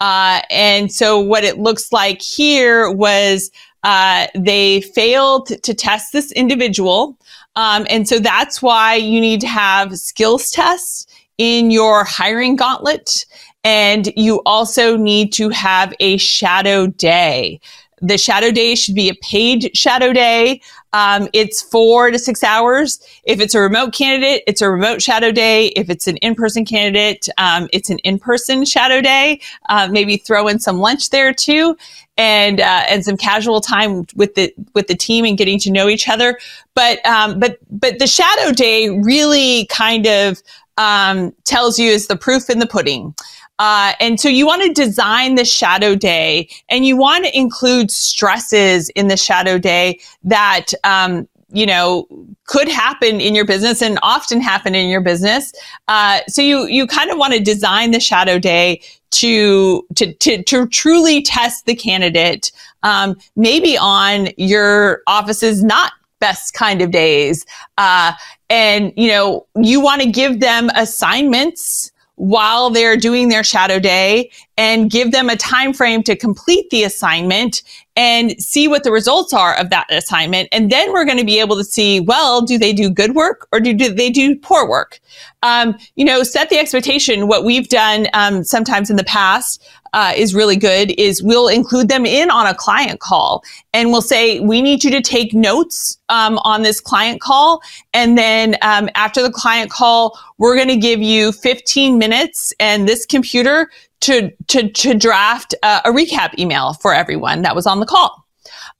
Uh, 0.00 0.42
and 0.50 0.92
so 0.92 1.18
what 1.18 1.44
it 1.44 1.58
looks 1.58 1.92
like 1.92 2.20
here 2.20 2.90
was 2.90 3.50
uh, 3.82 4.26
they 4.34 4.80
failed 4.80 5.46
to 5.62 5.74
test 5.74 6.12
this 6.12 6.32
individual. 6.32 7.16
Um, 7.54 7.86
and 7.88 8.08
so 8.08 8.18
that's 8.18 8.60
why 8.60 8.96
you 8.96 9.20
need 9.20 9.40
to 9.40 9.48
have 9.48 9.96
skills 9.98 10.50
tests 10.50 11.06
in 11.38 11.70
your 11.70 12.04
hiring 12.04 12.56
gauntlet. 12.56 13.24
And 13.66 14.12
you 14.14 14.42
also 14.46 14.96
need 14.96 15.32
to 15.32 15.48
have 15.48 15.92
a 15.98 16.18
shadow 16.18 16.86
day. 16.86 17.60
The 18.00 18.16
shadow 18.16 18.52
day 18.52 18.76
should 18.76 18.94
be 18.94 19.08
a 19.08 19.14
paid 19.16 19.76
shadow 19.76 20.12
day. 20.12 20.60
Um, 20.92 21.28
it's 21.32 21.62
four 21.62 22.12
to 22.12 22.18
six 22.18 22.44
hours. 22.44 23.00
If 23.24 23.40
it's 23.40 23.56
a 23.56 23.60
remote 23.60 23.92
candidate, 23.92 24.44
it's 24.46 24.62
a 24.62 24.70
remote 24.70 25.02
shadow 25.02 25.32
day. 25.32 25.68
If 25.74 25.90
it's 25.90 26.06
an 26.06 26.16
in-person 26.18 26.64
candidate, 26.64 27.28
um, 27.38 27.68
it's 27.72 27.90
an 27.90 27.98
in-person 28.04 28.66
shadow 28.66 29.00
day. 29.00 29.40
Uh, 29.68 29.88
maybe 29.90 30.16
throw 30.16 30.46
in 30.46 30.60
some 30.60 30.78
lunch 30.78 31.10
there 31.10 31.34
too, 31.34 31.76
and 32.16 32.60
uh, 32.60 32.84
and 32.88 33.04
some 33.04 33.16
casual 33.16 33.60
time 33.60 34.06
with 34.14 34.36
the 34.36 34.54
with 34.74 34.86
the 34.86 34.94
team 34.94 35.24
and 35.24 35.36
getting 35.36 35.58
to 35.58 35.72
know 35.72 35.88
each 35.88 36.08
other. 36.08 36.38
But 36.74 37.04
um, 37.04 37.40
but 37.40 37.58
but 37.68 37.98
the 37.98 38.06
shadow 38.06 38.52
day 38.52 38.90
really 38.90 39.66
kind 39.66 40.06
of 40.06 40.40
um, 40.78 41.32
tells 41.44 41.80
you 41.80 41.90
is 41.90 42.06
the 42.06 42.16
proof 42.16 42.48
in 42.48 42.60
the 42.60 42.66
pudding. 42.66 43.12
Uh, 43.58 43.92
and 44.00 44.20
so 44.20 44.28
you 44.28 44.46
want 44.46 44.62
to 44.62 44.72
design 44.72 45.34
the 45.34 45.44
shadow 45.44 45.94
day 45.94 46.48
and 46.68 46.84
you 46.84 46.96
want 46.96 47.24
to 47.24 47.36
include 47.36 47.90
stresses 47.90 48.90
in 48.90 49.08
the 49.08 49.16
shadow 49.16 49.58
day 49.58 49.98
that, 50.24 50.66
um, 50.84 51.26
you 51.52 51.64
know, 51.64 52.06
could 52.44 52.68
happen 52.68 53.20
in 53.20 53.34
your 53.34 53.46
business 53.46 53.80
and 53.80 53.98
often 54.02 54.40
happen 54.40 54.74
in 54.74 54.88
your 54.88 55.00
business. 55.00 55.52
Uh, 55.88 56.20
so 56.28 56.42
you, 56.42 56.66
you 56.66 56.86
kind 56.86 57.10
of 57.10 57.18
want 57.18 57.32
to 57.32 57.40
design 57.40 57.92
the 57.92 58.00
shadow 58.00 58.38
day 58.38 58.80
to, 59.12 59.86
to, 59.94 60.12
to, 60.14 60.42
to 60.42 60.66
truly 60.66 61.22
test 61.22 61.64
the 61.64 61.74
candidate, 61.74 62.52
um, 62.82 63.16
maybe 63.36 63.78
on 63.78 64.28
your 64.36 65.02
office's 65.06 65.64
not 65.64 65.92
best 66.18 66.52
kind 66.52 66.82
of 66.82 66.90
days. 66.90 67.46
Uh, 67.78 68.12
and, 68.50 68.92
you 68.96 69.08
know, 69.08 69.46
you 69.56 69.80
want 69.80 70.02
to 70.02 70.10
give 70.10 70.40
them 70.40 70.68
assignments 70.74 71.92
while 72.16 72.70
they're 72.70 72.96
doing 72.96 73.28
their 73.28 73.44
shadow 73.44 73.78
day 73.78 74.30
and 74.56 74.90
give 74.90 75.12
them 75.12 75.28
a 75.28 75.36
time 75.36 75.72
frame 75.72 76.02
to 76.02 76.16
complete 76.16 76.68
the 76.70 76.82
assignment 76.82 77.62
and 77.94 78.32
see 78.42 78.68
what 78.68 78.84
the 78.84 78.92
results 78.92 79.32
are 79.32 79.54
of 79.56 79.70
that 79.70 79.86
assignment. 79.90 80.48
And 80.50 80.70
then 80.70 80.92
we're 80.92 81.04
going 81.04 81.18
to 81.18 81.24
be 81.24 81.38
able 81.40 81.56
to 81.56 81.64
see 81.64 82.00
well 82.00 82.40
do 82.42 82.58
they 82.58 82.72
do 82.72 82.90
good 82.90 83.14
work 83.14 83.46
or 83.52 83.60
do, 83.60 83.72
do 83.72 83.92
they 83.92 84.10
do 84.10 84.36
poor 84.36 84.68
work? 84.68 85.00
Um, 85.42 85.76
you 85.94 86.04
know 86.04 86.22
set 86.22 86.50
the 86.50 86.58
expectation 86.58 87.28
what 87.28 87.44
we've 87.44 87.68
done 87.68 88.08
um, 88.14 88.44
sometimes 88.44 88.90
in 88.90 88.96
the 88.96 89.04
past 89.04 89.62
uh, 89.96 90.12
is 90.14 90.34
really 90.34 90.56
good 90.56 90.92
is 90.98 91.22
we'll 91.22 91.48
include 91.48 91.88
them 91.88 92.04
in 92.04 92.30
on 92.30 92.46
a 92.46 92.54
client 92.54 93.00
call 93.00 93.42
and 93.72 93.90
we'll 93.90 94.02
say 94.02 94.38
we 94.40 94.60
need 94.60 94.84
you 94.84 94.90
to 94.90 95.00
take 95.00 95.32
notes 95.32 95.98
um, 96.10 96.36
on 96.44 96.62
this 96.62 96.80
client 96.80 97.22
call. 97.22 97.62
And 97.94 98.18
then 98.18 98.56
um, 98.60 98.90
after 98.94 99.22
the 99.22 99.30
client 99.30 99.70
call 99.70 100.16
we're 100.36 100.54
going 100.54 100.68
to 100.68 100.76
give 100.76 101.00
you 101.00 101.32
15 101.32 101.96
minutes 101.96 102.52
and 102.60 102.86
this 102.86 103.06
computer 103.06 103.70
to 104.00 104.30
to 104.48 104.70
to 104.70 104.92
draft 104.92 105.54
a, 105.62 105.80
a 105.86 105.90
recap 105.90 106.38
email 106.38 106.74
for 106.74 106.92
everyone 106.92 107.40
that 107.40 107.54
was 107.54 107.66
on 107.66 107.80
the 107.80 107.86
call. 107.86 108.22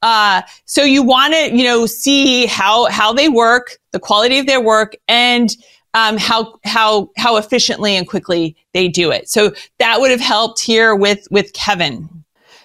Uh, 0.02 0.42
so 0.66 0.82
you 0.82 1.02
want 1.02 1.32
to 1.32 1.56
you 1.56 1.64
know 1.64 1.86
see 1.86 2.44
how 2.44 2.90
how 2.90 3.14
they 3.14 3.30
work 3.30 3.78
the 3.92 3.98
quality 3.98 4.38
of 4.38 4.46
their 4.46 4.60
work 4.60 4.94
and 5.08 5.56
um, 5.96 6.18
how 6.18 6.58
how 6.64 7.10
how 7.16 7.38
efficiently 7.38 7.96
and 7.96 8.06
quickly 8.06 8.54
they 8.74 8.86
do 8.86 9.10
it. 9.10 9.30
So 9.30 9.52
that 9.78 9.98
would 9.98 10.10
have 10.10 10.20
helped 10.20 10.60
here 10.60 10.94
with 10.94 11.26
with 11.30 11.54
Kevin. 11.54 12.08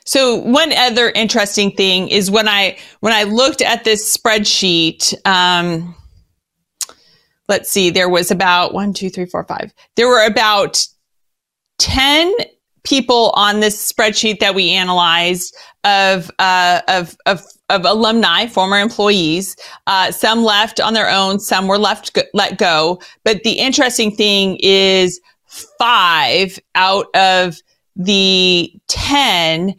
So 0.06 0.36
one 0.36 0.74
other 0.74 1.10
interesting 1.12 1.72
thing 1.72 2.10
is 2.10 2.30
when 2.30 2.50
I 2.50 2.78
when 3.00 3.14
I 3.14 3.24
looked 3.24 3.62
at 3.62 3.86
this 3.86 4.16
spreadsheet. 4.16 5.16
Um, 5.26 5.96
let's 7.48 7.72
see, 7.72 7.90
there 7.90 8.10
was 8.10 8.32
about 8.32 8.74
one, 8.74 8.94
two, 8.94 9.10
three, 9.10 9.26
four, 9.26 9.46
five. 9.46 9.74
There 9.96 10.10
were 10.10 10.26
about 10.26 10.86
ten 11.80 12.34
people 12.92 13.32
on 13.36 13.62
this 13.62 13.90
spreadsheet 13.90 14.40
that 14.40 14.54
we 14.54 14.72
analyzed 14.72 15.56
of 15.86 16.30
uh, 16.40 16.82
of 16.90 17.16
of 17.26 17.42
of 17.70 17.86
alumni, 17.86 18.48
former 18.48 18.78
employees. 18.78 19.56
Uh, 19.88 20.12
some 20.12 20.44
left 20.44 20.82
on 20.82 20.94
their 20.94 21.10
own, 21.10 21.40
some 21.40 21.70
were 21.70 21.78
left 21.78 22.12
go- 22.14 22.24
let 22.34 22.58
go. 22.58 23.02
But 23.24 23.44
the 23.44 23.54
interesting 23.54 24.14
thing 24.14 24.58
is, 24.60 25.22
five 25.80 26.60
out 26.76 27.06
of 27.16 27.58
the 27.96 28.74
ten 28.90 29.74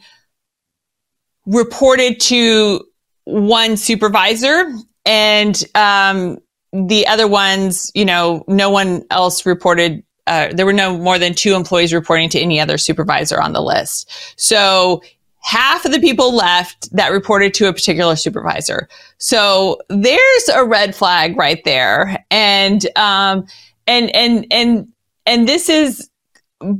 reported 1.44 2.18
to 2.18 2.82
one 3.24 3.76
supervisor, 3.76 4.72
and 5.04 5.62
um, 5.74 6.38
the 6.72 7.06
other 7.06 7.28
ones, 7.28 7.92
you 7.94 8.06
know, 8.06 8.42
no 8.48 8.70
one 8.70 9.04
else 9.10 9.44
reported 9.44 10.02
uh, 10.26 10.48
there 10.52 10.66
were 10.66 10.72
no 10.72 10.96
more 10.96 11.18
than 11.18 11.34
two 11.34 11.54
employees 11.54 11.92
reporting 11.92 12.28
to 12.30 12.40
any 12.40 12.60
other 12.60 12.78
supervisor 12.78 13.40
on 13.40 13.52
the 13.52 13.62
list. 13.62 14.10
So 14.36 15.02
half 15.40 15.84
of 15.84 15.92
the 15.92 16.00
people 16.00 16.34
left 16.34 16.94
that 16.94 17.10
reported 17.10 17.52
to 17.54 17.68
a 17.68 17.72
particular 17.72 18.16
supervisor. 18.16 18.88
So 19.18 19.80
there's 19.88 20.48
a 20.54 20.64
red 20.64 20.94
flag 20.94 21.36
right 21.36 21.62
there. 21.64 22.24
And, 22.30 22.86
um, 22.96 23.46
and, 23.86 24.14
and, 24.14 24.46
and, 24.50 24.88
and 25.26 25.48
this 25.48 25.68
is, 25.68 26.08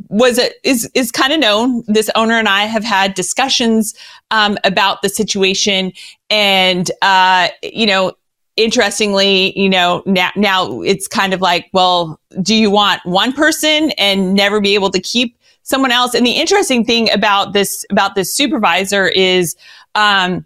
was 0.09 0.39
it 0.39 0.55
is 0.63 0.89
is 0.95 1.11
kind 1.11 1.33
of 1.33 1.41
known. 1.41 1.83
This 1.89 2.09
owner 2.15 2.39
and 2.39 2.49
I 2.49 2.67
have 2.67 2.85
had 2.85 3.15
discussions 3.15 3.95
um, 4.31 4.57
about 4.63 5.03
the 5.03 5.09
situation, 5.09 5.93
and 6.31 6.89
uh, 7.03 7.49
you 7.63 7.87
know, 7.87 8.13
interestingly, 8.57 9.59
you 9.59 9.69
know, 9.69 10.03
now, 10.07 10.31
now 10.37 10.81
it's 10.83 11.09
kind 11.09 11.33
of 11.33 11.41
like, 11.41 11.69
well, 11.73 12.21
do 12.43 12.55
you 12.55 12.71
want 12.71 13.05
one 13.05 13.33
person 13.33 13.91
and 13.93 14.35
never 14.35 14.61
be 14.61 14.75
able 14.75 14.91
to 14.91 15.01
keep 15.01 15.37
someone 15.63 15.93
else. 15.93 16.15
And 16.15 16.27
the 16.27 16.33
interesting 16.33 16.85
thing 16.85 17.11
about 17.13 17.53
this, 17.53 17.85
about 17.91 18.15
this 18.15 18.35
supervisor 18.35 19.07
is, 19.09 19.57
um, 19.95 20.45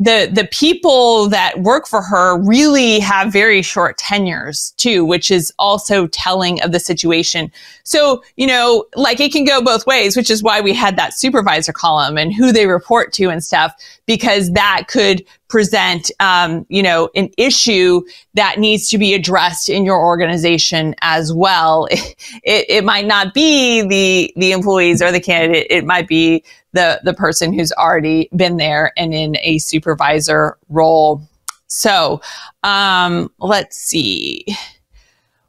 the 0.00 0.30
the 0.32 0.48
people 0.50 1.28
that 1.28 1.60
work 1.60 1.86
for 1.86 2.00
her 2.00 2.40
really 2.42 3.00
have 3.00 3.30
very 3.30 3.60
short 3.60 3.98
tenures 3.98 4.72
too, 4.78 5.04
which 5.04 5.30
is 5.30 5.52
also 5.58 6.06
telling 6.06 6.60
of 6.62 6.72
the 6.72 6.80
situation. 6.80 7.52
So, 7.84 8.24
you 8.36 8.46
know, 8.46 8.86
like 8.96 9.20
it 9.20 9.30
can 9.30 9.44
go 9.44 9.62
both 9.62 9.86
ways, 9.86 10.16
which 10.16 10.30
is 10.30 10.42
why 10.42 10.62
we 10.62 10.72
had 10.72 10.96
that 10.96 11.12
supervisor 11.12 11.74
column 11.74 12.16
and 12.16 12.32
who 12.32 12.50
they 12.50 12.66
report 12.66 13.12
to 13.14 13.28
and 13.28 13.44
stuff, 13.44 13.74
because 14.06 14.50
that 14.52 14.86
could 14.88 15.22
present, 15.48 16.10
um, 16.18 16.64
you 16.70 16.82
know, 16.82 17.10
an 17.14 17.28
issue 17.36 18.00
that 18.34 18.58
needs 18.58 18.88
to 18.88 18.96
be 18.96 19.12
addressed 19.12 19.68
in 19.68 19.84
your 19.84 20.00
organization 20.00 20.94
as 21.02 21.32
well. 21.32 21.86
It, 22.42 22.66
it, 22.68 22.84
might 22.84 23.06
not 23.06 23.34
be 23.34 23.82
the 23.82 24.32
the 24.36 24.52
employees 24.52 25.02
or 25.02 25.12
the 25.12 25.20
candidate; 25.20 25.66
it 25.68 25.84
might 25.84 26.08
be 26.08 26.42
the 26.72 27.00
the 27.04 27.14
person 27.14 27.52
who's 27.52 27.72
already 27.72 28.28
been 28.36 28.56
there 28.56 28.92
and 28.96 29.12
in 29.14 29.36
a 29.42 29.58
supervisor 29.58 30.56
role. 30.68 31.22
So, 31.66 32.20
um, 32.62 33.30
let's 33.38 33.76
see. 33.76 34.44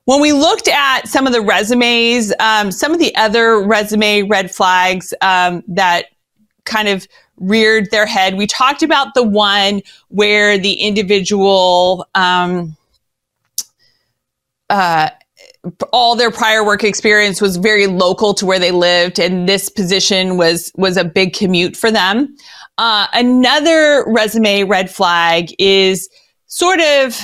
When 0.06 0.22
we 0.22 0.34
looked 0.34 0.68
at 0.68 1.08
some 1.08 1.28
of 1.28 1.34
the 1.34 1.42
resumes, 1.42 2.34
um, 2.40 2.72
some 2.72 2.92
of 2.92 3.00
the 3.00 3.16
other 3.16 3.62
resume 3.62 4.24
red 4.24 4.52
flags 4.52 5.14
um, 5.22 5.64
that 5.68 6.08
kind 6.66 6.88
of 6.88 7.08
reared 7.38 7.90
their 7.92 8.06
head. 8.06 8.36
We 8.36 8.48
talked 8.48 8.84
about 8.84 9.14
the 9.14 9.24
one 9.24 9.82
where 10.10 10.58
the 10.58 10.74
individual 10.74 12.08
um, 12.14 12.78
uh, 14.70 15.10
all 15.94 16.16
their 16.16 16.32
prior 16.32 16.64
work 16.64 16.84
experience 16.84 17.42
was 17.42 17.58
very 17.58 17.88
local 17.88 18.34
to 18.36 18.46
where 18.46 18.60
they 18.60 18.72
lived, 18.72 19.20
and 19.20 19.48
this 19.48 19.70
position 19.70 20.38
was 20.38 20.72
was 20.76 20.98
a 20.98 21.04
big 21.04 21.34
commute 21.34 21.78
for 21.78 21.92
them. 21.92 22.36
Uh, 22.78 23.08
another 23.14 24.04
resume 24.08 24.64
red 24.64 24.90
flag 24.90 25.54
is 25.60 26.10
sort 26.48 26.80
of 26.80 27.20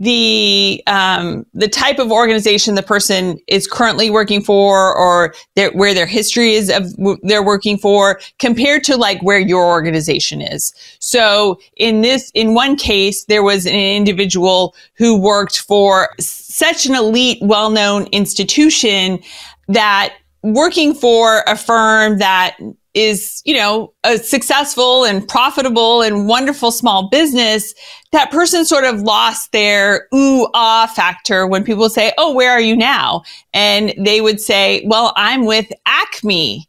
the 0.00 0.82
um, 0.86 1.44
the 1.52 1.68
type 1.68 1.98
of 1.98 2.10
organization 2.10 2.74
the 2.74 2.82
person 2.82 3.38
is 3.46 3.66
currently 3.66 4.08
working 4.08 4.42
for 4.42 4.96
or 4.96 5.34
their, 5.56 5.70
where 5.72 5.92
their 5.92 6.06
history 6.06 6.54
is 6.54 6.70
of 6.70 6.86
they're 7.22 7.44
working 7.44 7.76
for 7.76 8.18
compared 8.38 8.82
to 8.82 8.96
like 8.96 9.22
where 9.22 9.38
your 9.38 9.66
organization 9.66 10.40
is 10.40 10.72
so 11.00 11.60
in 11.76 12.00
this 12.00 12.30
in 12.34 12.54
one 12.54 12.76
case 12.76 13.26
there 13.26 13.42
was 13.42 13.66
an 13.66 13.74
individual 13.74 14.74
who 14.94 15.20
worked 15.20 15.58
for 15.58 16.08
such 16.50 16.86
an 16.86 16.94
elite 16.94 17.38
well-known 17.40 18.06
institution 18.12 19.20
that 19.68 20.14
working 20.42 20.94
for 20.94 21.44
a 21.46 21.56
firm 21.56 22.18
that 22.18 22.56
is, 22.92 23.40
you 23.44 23.54
know, 23.54 23.92
a 24.02 24.18
successful 24.18 25.04
and 25.04 25.26
profitable 25.28 26.02
and 26.02 26.26
wonderful 26.26 26.72
small 26.72 27.08
business, 27.08 27.72
that 28.10 28.30
person 28.32 28.64
sort 28.64 28.84
of 28.84 29.00
lost 29.02 29.52
their 29.52 30.08
ooh 30.12 30.48
ah 30.54 30.90
factor 30.94 31.46
when 31.46 31.62
people 31.62 31.88
say, 31.88 32.12
Oh, 32.18 32.34
where 32.34 32.50
are 32.50 32.60
you 32.60 32.74
now? 32.74 33.22
And 33.54 33.94
they 33.96 34.20
would 34.20 34.40
say, 34.40 34.82
Well, 34.86 35.12
I'm 35.16 35.44
with 35.44 35.70
Acme. 35.86 36.66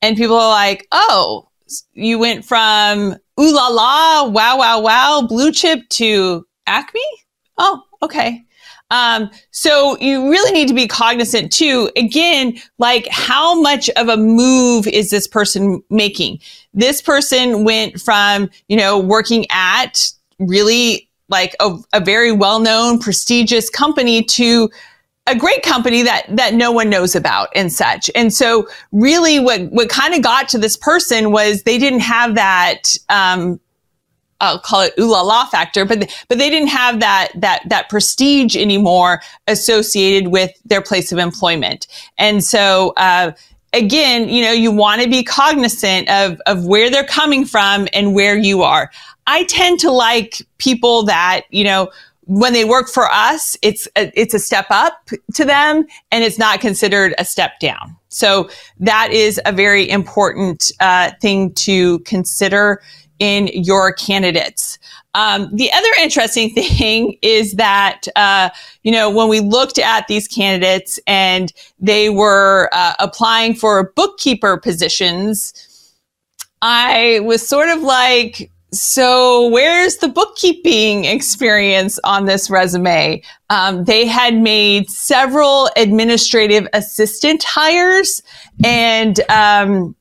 And 0.00 0.16
people 0.16 0.36
are 0.36 0.50
like, 0.50 0.86
Oh, 0.92 1.48
you 1.92 2.20
went 2.20 2.44
from 2.44 3.16
ooh 3.40 3.54
la 3.54 3.66
la, 3.68 4.28
wow, 4.28 4.56
wow, 4.56 4.80
wow, 4.80 5.26
blue 5.28 5.50
chip 5.50 5.80
to 5.90 6.46
Acme? 6.68 7.02
Oh, 7.58 7.82
okay. 8.00 8.44
Um, 8.90 9.30
so 9.50 9.98
you 9.98 10.30
really 10.30 10.52
need 10.52 10.68
to 10.68 10.74
be 10.74 10.86
cognizant 10.86 11.52
too. 11.52 11.90
Again, 11.96 12.56
like 12.78 13.08
how 13.08 13.60
much 13.60 13.88
of 13.90 14.08
a 14.08 14.16
move 14.16 14.86
is 14.86 15.10
this 15.10 15.26
person 15.26 15.82
making? 15.90 16.38
This 16.74 17.02
person 17.02 17.64
went 17.64 18.00
from, 18.00 18.50
you 18.68 18.76
know, 18.76 18.98
working 18.98 19.46
at 19.50 20.10
really 20.38 21.08
like 21.28 21.56
a, 21.60 21.76
a 21.92 22.00
very 22.00 22.32
well-known, 22.32 22.98
prestigious 22.98 23.70
company 23.70 24.22
to 24.22 24.70
a 25.26 25.34
great 25.34 25.62
company 25.62 26.02
that 26.02 26.26
that 26.28 26.52
no 26.52 26.70
one 26.70 26.90
knows 26.90 27.16
about 27.16 27.48
and 27.54 27.72
such. 27.72 28.10
And 28.14 28.32
so 28.32 28.68
really 28.92 29.40
what 29.40 29.62
what 29.72 29.88
kind 29.88 30.14
of 30.14 30.22
got 30.22 30.48
to 30.50 30.58
this 30.58 30.76
person 30.76 31.32
was 31.32 31.62
they 31.62 31.78
didn't 31.78 32.00
have 32.00 32.34
that 32.34 32.96
um, 33.08 33.58
I'll 34.44 34.58
call 34.58 34.82
it 34.82 34.94
ooh 34.98 35.10
la 35.10 35.22
la 35.22 35.46
factor, 35.46 35.84
but 35.84 36.10
but 36.28 36.38
they 36.38 36.50
didn't 36.50 36.68
have 36.68 37.00
that 37.00 37.28
that 37.36 37.62
that 37.68 37.88
prestige 37.88 38.56
anymore 38.56 39.20
associated 39.46 40.30
with 40.30 40.50
their 40.64 40.82
place 40.82 41.12
of 41.12 41.18
employment, 41.18 41.86
and 42.18 42.42
so. 42.42 42.92
Uh, 42.96 43.32
again, 43.72 44.28
you 44.28 44.40
know, 44.40 44.52
you 44.52 44.70
want 44.70 45.02
to 45.02 45.08
be 45.08 45.24
cognizant 45.24 46.08
of, 46.08 46.40
of 46.46 46.64
where 46.64 46.88
they're 46.88 47.02
coming 47.02 47.44
from 47.44 47.88
and 47.92 48.14
where 48.14 48.38
you 48.38 48.62
are. 48.62 48.88
I 49.26 49.42
tend 49.44 49.80
to 49.80 49.90
like 49.90 50.40
people 50.58 51.02
that, 51.06 51.42
you 51.50 51.64
know, 51.64 51.90
when 52.26 52.52
they 52.52 52.64
work 52.64 52.88
for 52.88 53.10
us, 53.10 53.56
it's 53.62 53.86
a, 53.96 54.10
it's 54.14 54.32
a 54.32 54.38
step 54.38 54.66
up 54.70 55.10
to 55.34 55.44
them 55.44 55.84
and 56.10 56.24
it's 56.24 56.38
not 56.38 56.60
considered 56.60 57.14
a 57.18 57.24
step 57.24 57.58
down. 57.60 57.96
So 58.08 58.48
that 58.78 59.10
is 59.12 59.40
a 59.44 59.52
very 59.52 59.88
important 59.90 60.70
uh, 60.80 61.10
thing 61.20 61.52
to 61.54 61.98
consider 62.00 62.80
in 63.24 63.48
your 63.54 63.90
candidates. 63.90 64.78
Um, 65.14 65.48
the 65.54 65.72
other 65.72 65.88
interesting 66.02 66.50
thing 66.54 67.16
is 67.22 67.54
that, 67.54 68.02
uh, 68.16 68.50
you 68.82 68.92
know, 68.92 69.08
when 69.08 69.28
we 69.28 69.40
looked 69.40 69.78
at 69.78 70.06
these 70.08 70.28
candidates 70.28 71.00
and 71.06 71.52
they 71.80 72.10
were 72.10 72.68
uh, 72.72 72.94
applying 72.98 73.54
for 73.54 73.92
bookkeeper 73.96 74.58
positions, 74.58 75.54
I 76.60 77.20
was 77.24 77.46
sort 77.46 77.70
of 77.70 77.80
like, 77.82 78.50
so 78.72 79.48
where's 79.50 79.98
the 79.98 80.08
bookkeeping 80.08 81.04
experience 81.04 81.98
on 82.04 82.26
this 82.26 82.50
resume? 82.50 83.22
Um, 83.48 83.84
they 83.84 84.04
had 84.06 84.34
made 84.34 84.90
several 84.90 85.70
administrative 85.76 86.66
assistant 86.74 87.42
hires 87.44 88.20
and, 88.64 89.18
um, 89.30 89.94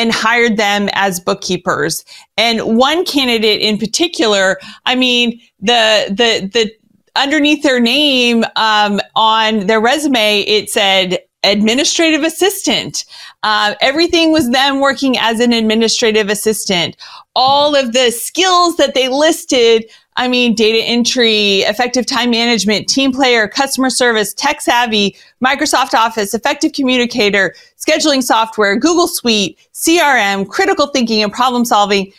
and 0.00 0.10
hired 0.10 0.56
them 0.56 0.88
as 0.94 1.20
bookkeepers. 1.20 2.06
And 2.38 2.78
one 2.78 3.04
candidate 3.04 3.60
in 3.60 3.76
particular, 3.76 4.58
I 4.86 4.94
mean, 4.94 5.38
the, 5.60 6.06
the, 6.08 6.48
the, 6.50 6.72
underneath 7.16 7.62
their 7.62 7.80
name, 7.80 8.44
um, 8.56 8.98
on 9.14 9.66
their 9.66 9.80
resume, 9.80 10.40
it 10.40 10.70
said 10.70 11.18
administrative 11.42 12.22
assistant. 12.22 13.04
Uh, 13.42 13.74
everything 13.82 14.32
was 14.32 14.50
them 14.50 14.80
working 14.80 15.18
as 15.18 15.38
an 15.38 15.52
administrative 15.52 16.30
assistant. 16.30 16.96
All 17.36 17.76
of 17.76 17.92
the 17.92 18.10
skills 18.10 18.76
that 18.76 18.94
they 18.94 19.08
listed 19.08 19.84
I 20.16 20.28
mean, 20.28 20.54
data 20.54 20.78
entry, 20.84 21.60
effective 21.60 22.04
time 22.04 22.30
management, 22.30 22.88
team 22.88 23.12
player, 23.12 23.48
customer 23.48 23.90
service, 23.90 24.34
tech 24.34 24.60
savvy, 24.60 25.16
Microsoft 25.42 25.94
Office, 25.94 26.34
effective 26.34 26.72
communicator, 26.72 27.54
scheduling 27.78 28.22
software, 28.22 28.76
Google 28.76 29.06
Suite, 29.06 29.58
CRM, 29.72 30.48
critical 30.48 30.88
thinking 30.88 31.22
and 31.22 31.32
problem 31.32 31.64
solving, 31.64 32.12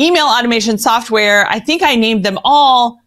email 0.00 0.26
automation 0.26 0.78
software. 0.78 1.46
I 1.48 1.58
think 1.58 1.82
I 1.82 1.96
named 1.96 2.24
them 2.24 2.38
all. 2.44 3.00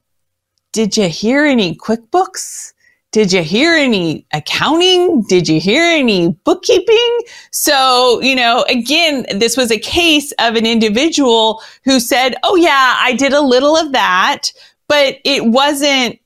Did 0.74 0.98
you 0.98 1.08
hear 1.08 1.46
any 1.46 1.76
QuickBooks? 1.76 2.74
Did 3.18 3.34
you 3.34 3.42
hear 3.42 3.74
any 3.74 4.28
accounting? 4.32 5.24
Did 5.24 5.50
you 5.50 5.60
hear 5.60 5.84
any 5.84 6.34
bookkeeping? 6.44 7.18
So, 7.50 8.22
you 8.22 8.36
know, 8.36 8.64
again, 8.70 9.26
this 9.40 9.58
was 9.58 9.72
a 9.72 9.80
case 9.80 10.32
of 10.34 10.56
an 10.56 10.68
individual 10.68 11.64
who 11.84 12.00
said, 12.00 12.36
Oh 12.44 12.56
yeah, 12.56 12.96
I 13.00 13.14
did 13.14 13.34
a 13.34 13.42
little 13.42 13.76
of 13.76 13.92
that, 13.94 14.54
but 14.88 15.18
it 15.26 15.46
wasn't 15.46 16.20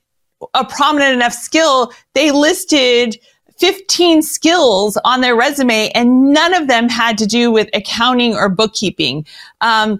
a 0.52 0.66
prominent 0.66 1.14
enough 1.14 1.32
skill. 1.32 1.94
They 2.12 2.30
listed 2.30 3.18
15 3.58 4.20
skills 4.20 4.98
on 5.02 5.22
their 5.22 5.34
resume 5.34 5.90
and 5.94 6.34
none 6.34 6.52
of 6.52 6.68
them 6.68 6.90
had 6.90 7.16
to 7.16 7.26
do 7.26 7.50
with 7.50 7.70
accounting 7.72 8.34
or 8.34 8.50
bookkeeping. 8.50 9.24
Um, 9.62 9.98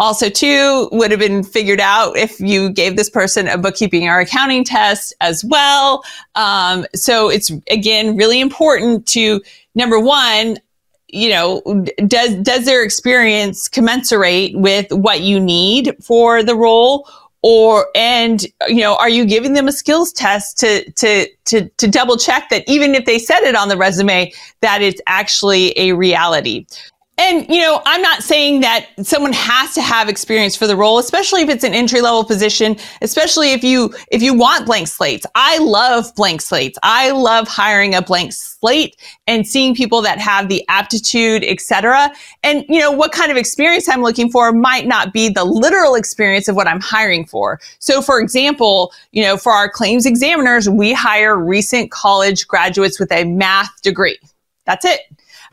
also, 0.00 0.28
too, 0.30 0.88
would 0.92 1.10
have 1.10 1.18
been 1.18 1.42
figured 1.42 1.80
out 1.80 2.16
if 2.16 2.38
you 2.38 2.70
gave 2.70 2.96
this 2.96 3.10
person 3.10 3.48
a 3.48 3.58
bookkeeping 3.58 4.08
or 4.08 4.20
accounting 4.20 4.62
test 4.62 5.12
as 5.20 5.44
well. 5.44 6.04
Um, 6.36 6.86
so 6.94 7.28
it's 7.28 7.50
again 7.70 8.16
really 8.16 8.40
important 8.40 9.06
to 9.08 9.40
number 9.74 9.98
one, 9.98 10.58
you 11.08 11.30
know, 11.30 11.62
does 12.06 12.34
does 12.36 12.64
their 12.64 12.84
experience 12.84 13.68
commensurate 13.68 14.56
with 14.56 14.86
what 14.92 15.22
you 15.22 15.40
need 15.40 15.96
for 16.02 16.42
the 16.42 16.54
role? 16.54 17.08
Or 17.42 17.86
and 17.94 18.44
you 18.68 18.80
know, 18.80 18.96
are 18.96 19.08
you 19.08 19.24
giving 19.24 19.54
them 19.54 19.68
a 19.68 19.72
skills 19.72 20.12
test 20.12 20.58
to 20.58 20.88
to 20.92 21.28
to 21.46 21.68
to 21.68 21.88
double 21.88 22.16
check 22.16 22.50
that 22.50 22.62
even 22.68 22.94
if 22.94 23.04
they 23.04 23.18
said 23.18 23.40
it 23.40 23.56
on 23.56 23.68
the 23.68 23.76
resume, 23.76 24.32
that 24.60 24.82
it's 24.82 25.00
actually 25.06 25.76
a 25.78 25.92
reality? 25.92 26.66
And, 27.18 27.48
you 27.48 27.60
know, 27.60 27.82
I'm 27.84 28.00
not 28.00 28.22
saying 28.22 28.60
that 28.60 28.86
someone 29.02 29.32
has 29.32 29.74
to 29.74 29.82
have 29.82 30.08
experience 30.08 30.54
for 30.54 30.68
the 30.68 30.76
role, 30.76 31.00
especially 31.00 31.42
if 31.42 31.48
it's 31.48 31.64
an 31.64 31.74
entry 31.74 32.00
level 32.00 32.24
position, 32.24 32.76
especially 33.02 33.52
if 33.52 33.64
you, 33.64 33.92
if 34.12 34.22
you 34.22 34.34
want 34.34 34.66
blank 34.66 34.86
slates. 34.86 35.26
I 35.34 35.58
love 35.58 36.14
blank 36.14 36.40
slates. 36.40 36.78
I 36.84 37.10
love 37.10 37.48
hiring 37.48 37.96
a 37.96 38.02
blank 38.02 38.32
slate 38.32 38.96
and 39.26 39.46
seeing 39.46 39.74
people 39.74 40.00
that 40.02 40.20
have 40.20 40.48
the 40.48 40.64
aptitude, 40.68 41.42
etc. 41.42 42.12
And, 42.44 42.64
you 42.68 42.78
know, 42.78 42.92
what 42.92 43.10
kind 43.10 43.32
of 43.32 43.36
experience 43.36 43.88
I'm 43.88 44.02
looking 44.02 44.30
for 44.30 44.52
might 44.52 44.86
not 44.86 45.12
be 45.12 45.28
the 45.28 45.44
literal 45.44 45.96
experience 45.96 46.46
of 46.46 46.54
what 46.54 46.68
I'm 46.68 46.80
hiring 46.80 47.26
for. 47.26 47.58
So, 47.80 48.00
for 48.00 48.20
example, 48.20 48.92
you 49.10 49.24
know, 49.24 49.36
for 49.36 49.50
our 49.50 49.68
claims 49.68 50.06
examiners, 50.06 50.68
we 50.68 50.92
hire 50.92 51.36
recent 51.36 51.90
college 51.90 52.46
graduates 52.46 53.00
with 53.00 53.10
a 53.10 53.24
math 53.24 53.82
degree. 53.82 54.18
That's 54.66 54.84
it. 54.84 55.00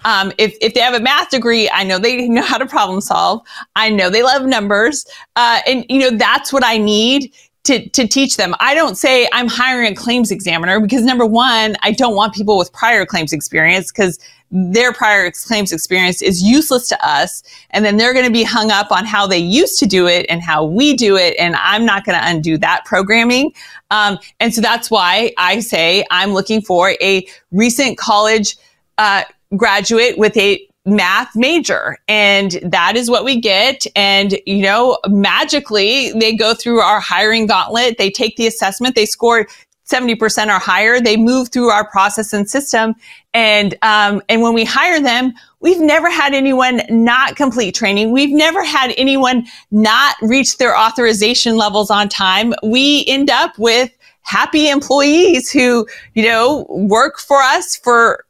Um, 0.05 0.31
if, 0.37 0.55
if 0.61 0.73
they 0.73 0.79
have 0.79 0.93
a 0.93 1.01
math 1.01 1.31
degree, 1.31 1.69
I 1.73 1.83
know 1.83 1.99
they 1.99 2.29
know 2.29 2.43
how 2.43 2.57
to 2.57 2.65
problem 2.65 3.01
solve. 3.01 3.45
I 3.75 3.89
know 3.89 4.09
they 4.09 4.23
love 4.23 4.45
numbers. 4.45 5.05
Uh, 5.35 5.59
and, 5.67 5.85
you 5.89 5.99
know, 5.99 6.11
that's 6.11 6.53
what 6.53 6.63
I 6.63 6.77
need 6.77 7.33
to, 7.65 7.89
to 7.89 8.07
teach 8.07 8.37
them. 8.37 8.55
I 8.59 8.75
don't 8.75 8.95
say 8.95 9.27
I'm 9.33 9.47
hiring 9.47 9.91
a 9.91 9.95
claims 9.95 10.31
examiner 10.31 10.79
because 10.79 11.03
number 11.03 11.25
one, 11.25 11.75
I 11.81 11.91
don't 11.91 12.15
want 12.15 12.33
people 12.33 12.57
with 12.57 12.71
prior 12.71 13.05
claims 13.05 13.33
experience 13.33 13.91
because 13.91 14.19
their 14.51 14.93
prior 14.93 15.31
claims 15.31 15.73
experience 15.73 16.21
is 16.21 16.43
useless 16.43 16.87
to 16.89 17.05
us. 17.05 17.41
And 17.71 17.83
then 17.83 17.97
they're 17.97 18.13
going 18.13 18.27
to 18.27 18.31
be 18.31 18.43
hung 18.43 18.69
up 18.69 18.91
on 18.91 19.03
how 19.03 19.25
they 19.25 19.39
used 19.39 19.79
to 19.79 19.87
do 19.87 20.07
it 20.07 20.27
and 20.29 20.41
how 20.41 20.63
we 20.63 20.93
do 20.93 21.17
it. 21.17 21.35
And 21.39 21.55
I'm 21.55 21.85
not 21.85 22.05
going 22.05 22.17
to 22.17 22.25
undo 22.25 22.57
that 22.59 22.85
programming. 22.85 23.51
Um, 23.89 24.19
and 24.39 24.53
so 24.53 24.61
that's 24.61 24.91
why 24.91 25.33
I 25.39 25.59
say 25.59 26.05
I'm 26.11 26.33
looking 26.33 26.61
for 26.61 26.91
a 27.01 27.27
recent 27.51 27.97
college 27.97 28.55
uh, 28.97 29.23
graduate 29.57 30.17
with 30.17 30.35
a 30.37 30.65
math 30.85 31.35
major. 31.35 31.97
And 32.07 32.59
that 32.63 32.95
is 32.95 33.09
what 33.09 33.25
we 33.25 33.39
get. 33.39 33.85
And 33.95 34.37
you 34.45 34.61
know 34.61 34.99
magically 35.07 36.11
they 36.11 36.35
go 36.35 36.53
through 36.53 36.79
our 36.79 36.99
hiring 36.99 37.47
gauntlet. 37.47 37.97
They 37.97 38.11
take 38.11 38.37
the 38.37 38.47
assessment. 38.47 38.95
They 38.95 39.07
score 39.07 39.47
70% 39.87 40.47
or 40.47 40.59
higher. 40.59 40.99
They 40.99 41.15
move 41.15 41.49
through 41.49 41.69
our 41.69 41.87
process 41.87 42.33
and 42.33 42.49
system. 42.49 42.95
And 43.33 43.75
um, 43.81 44.21
and 44.29 44.41
when 44.41 44.53
we 44.53 44.63
hire 44.63 44.99
them 44.99 45.33
we've 45.65 45.81
never 45.81 46.11
had 46.11 46.35
anyone 46.35 46.83
not 46.89 47.35
complete 47.35 47.73
training. 47.73 48.11
We've 48.11 48.29
never 48.29 48.63
had 48.63 48.93
anyone 48.97 49.47
not 49.71 50.15
reach 50.21 50.57
their 50.57 50.77
authorization 50.77 51.57
levels 51.57 51.89
on 51.89 52.07
time. 52.07 52.53
We 52.61 53.03
end 53.07 53.31
up 53.31 53.57
with 53.57 53.91
happy 54.21 54.69
employees 54.69 55.51
who 55.51 55.87
you 56.13 56.23
know 56.23 56.67
work 56.69 57.17
for 57.17 57.41
us 57.41 57.75
for 57.75 58.25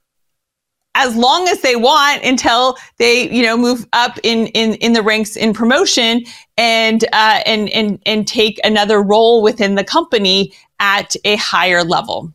as 0.96 1.16
long 1.16 1.48
as 1.50 1.62
they 1.62 1.76
want 1.76 2.24
until 2.24 2.78
they, 2.98 3.30
you 3.30 3.44
know, 3.44 3.56
move 3.56 3.86
up 3.94 4.18
in 4.24 4.48
in 4.48 4.76
in 4.76 4.94
the 4.94 5.04
ranks 5.04 5.36
in 5.36 5.54
promotion 5.54 6.24
and 6.58 7.04
uh, 7.14 7.42
and 7.46 7.70
and 7.70 8.00
and 8.06 8.28
take 8.28 8.60
another 8.64 9.02
role 9.02 9.44
within 9.44 9.76
the 9.76 9.84
company 9.84 10.54
at 10.80 11.16
a 11.26 11.36
higher 11.36 11.84
level. 11.84 12.34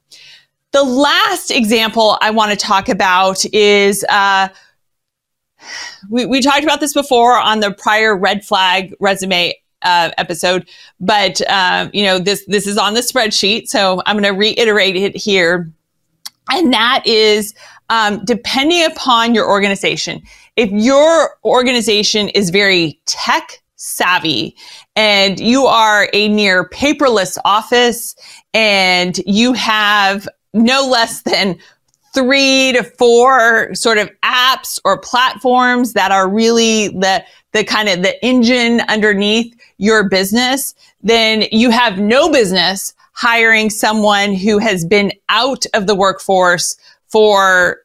The 0.72 0.84
last 0.84 1.50
example 1.50 2.16
I 2.20 2.30
want 2.30 2.52
to 2.52 2.56
talk 2.56 2.88
about 2.88 3.44
is. 3.52 4.04
Uh, 4.08 4.48
we, 6.08 6.24
we 6.24 6.40
talked 6.40 6.64
about 6.64 6.80
this 6.80 6.94
before 6.94 7.38
on 7.38 7.60
the 7.60 7.70
prior 7.70 8.16
red 8.16 8.42
flag 8.42 8.94
resume 8.98 9.54
uh, 9.82 10.10
episode, 10.16 10.66
but 11.00 11.46
um, 11.50 11.90
you 11.92 12.02
know 12.02 12.18
this 12.18 12.44
this 12.46 12.66
is 12.66 12.78
on 12.78 12.94
the 12.94 13.00
spreadsheet, 13.00 13.66
so 13.66 14.00
I'm 14.06 14.16
going 14.16 14.24
to 14.24 14.38
reiterate 14.38 14.96
it 14.96 15.14
here, 15.14 15.70
and 16.50 16.72
that 16.72 17.02
is 17.06 17.54
um, 17.90 18.24
depending 18.24 18.84
upon 18.86 19.34
your 19.34 19.48
organization, 19.48 20.22
if 20.56 20.70
your 20.70 21.36
organization 21.44 22.28
is 22.30 22.50
very 22.50 22.98
tech 23.04 23.62
savvy 23.76 24.56
and 24.94 25.40
you 25.40 25.66
are 25.66 26.08
a 26.12 26.28
near 26.28 26.68
paperless 26.68 27.36
office 27.44 28.14
and 28.54 29.18
you 29.26 29.52
have 29.54 30.28
no 30.54 30.86
less 30.86 31.22
than 31.22 31.58
three 32.14 32.72
to 32.72 32.82
four 32.82 33.74
sort 33.74 33.98
of 33.98 34.10
apps 34.22 34.78
or 34.84 34.98
platforms 35.00 35.92
that 35.92 36.10
are 36.10 36.28
really 36.28 36.88
the 36.88 37.24
the 37.52 37.64
kind 37.64 37.88
of 37.88 38.02
the 38.02 38.24
engine 38.24 38.80
underneath 38.88 39.52
your 39.78 40.08
business, 40.08 40.74
then 41.02 41.44
you 41.50 41.70
have 41.70 41.98
no 41.98 42.30
business 42.30 42.94
hiring 43.12 43.70
someone 43.70 44.34
who 44.34 44.58
has 44.58 44.84
been 44.84 45.12
out 45.28 45.64
of 45.74 45.88
the 45.88 45.94
workforce 45.94 46.76
for 47.10 47.78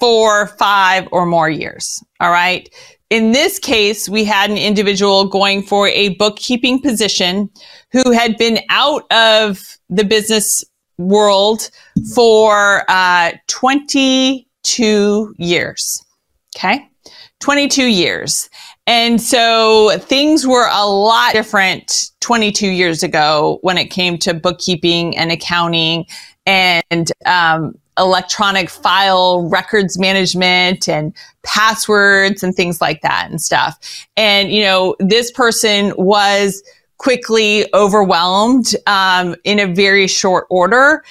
four, 0.00 0.48
five, 0.58 1.06
or 1.12 1.26
more 1.26 1.48
years. 1.48 2.02
All 2.20 2.30
right. 2.30 2.68
In 3.10 3.32
this 3.32 3.58
case, 3.58 4.08
we 4.08 4.24
had 4.24 4.50
an 4.50 4.56
individual 4.56 5.26
going 5.26 5.62
for 5.62 5.88
a 5.88 6.10
bookkeeping 6.16 6.80
position 6.80 7.50
who 7.92 8.10
had 8.10 8.36
been 8.36 8.58
out 8.70 9.04
of 9.12 9.60
the 9.90 10.04
business 10.04 10.64
world 10.98 11.70
for 12.14 12.84
uh, 12.88 13.32
22 13.46 15.34
years. 15.38 16.04
Okay. 16.56 16.88
22 17.40 17.86
years. 17.86 18.48
And 18.86 19.20
so 19.20 19.98
things 19.98 20.46
were 20.46 20.68
a 20.70 20.86
lot 20.86 21.32
different 21.32 22.10
22 22.20 22.68
years 22.68 23.02
ago 23.02 23.58
when 23.62 23.78
it 23.78 23.90
came 23.90 24.18
to 24.18 24.34
bookkeeping 24.34 25.16
and 25.16 25.30
accounting 25.30 26.06
and 26.46 27.12
um, 27.26 27.74
electronic 27.98 28.70
file 28.70 29.48
records 29.48 29.98
management 29.98 30.88
and 30.88 31.14
passwords 31.42 32.42
and 32.42 32.54
things 32.54 32.80
like 32.80 33.02
that 33.02 33.28
and 33.30 33.40
stuff. 33.40 34.06
And, 34.16 34.50
you 34.50 34.62
know, 34.62 34.96
this 34.98 35.30
person 35.30 35.92
was 35.96 36.62
quickly 36.98 37.66
overwhelmed 37.74 38.74
um, 38.86 39.34
in 39.44 39.58
a 39.58 39.66
very 39.66 40.06
short 40.06 40.46
order 40.50 41.02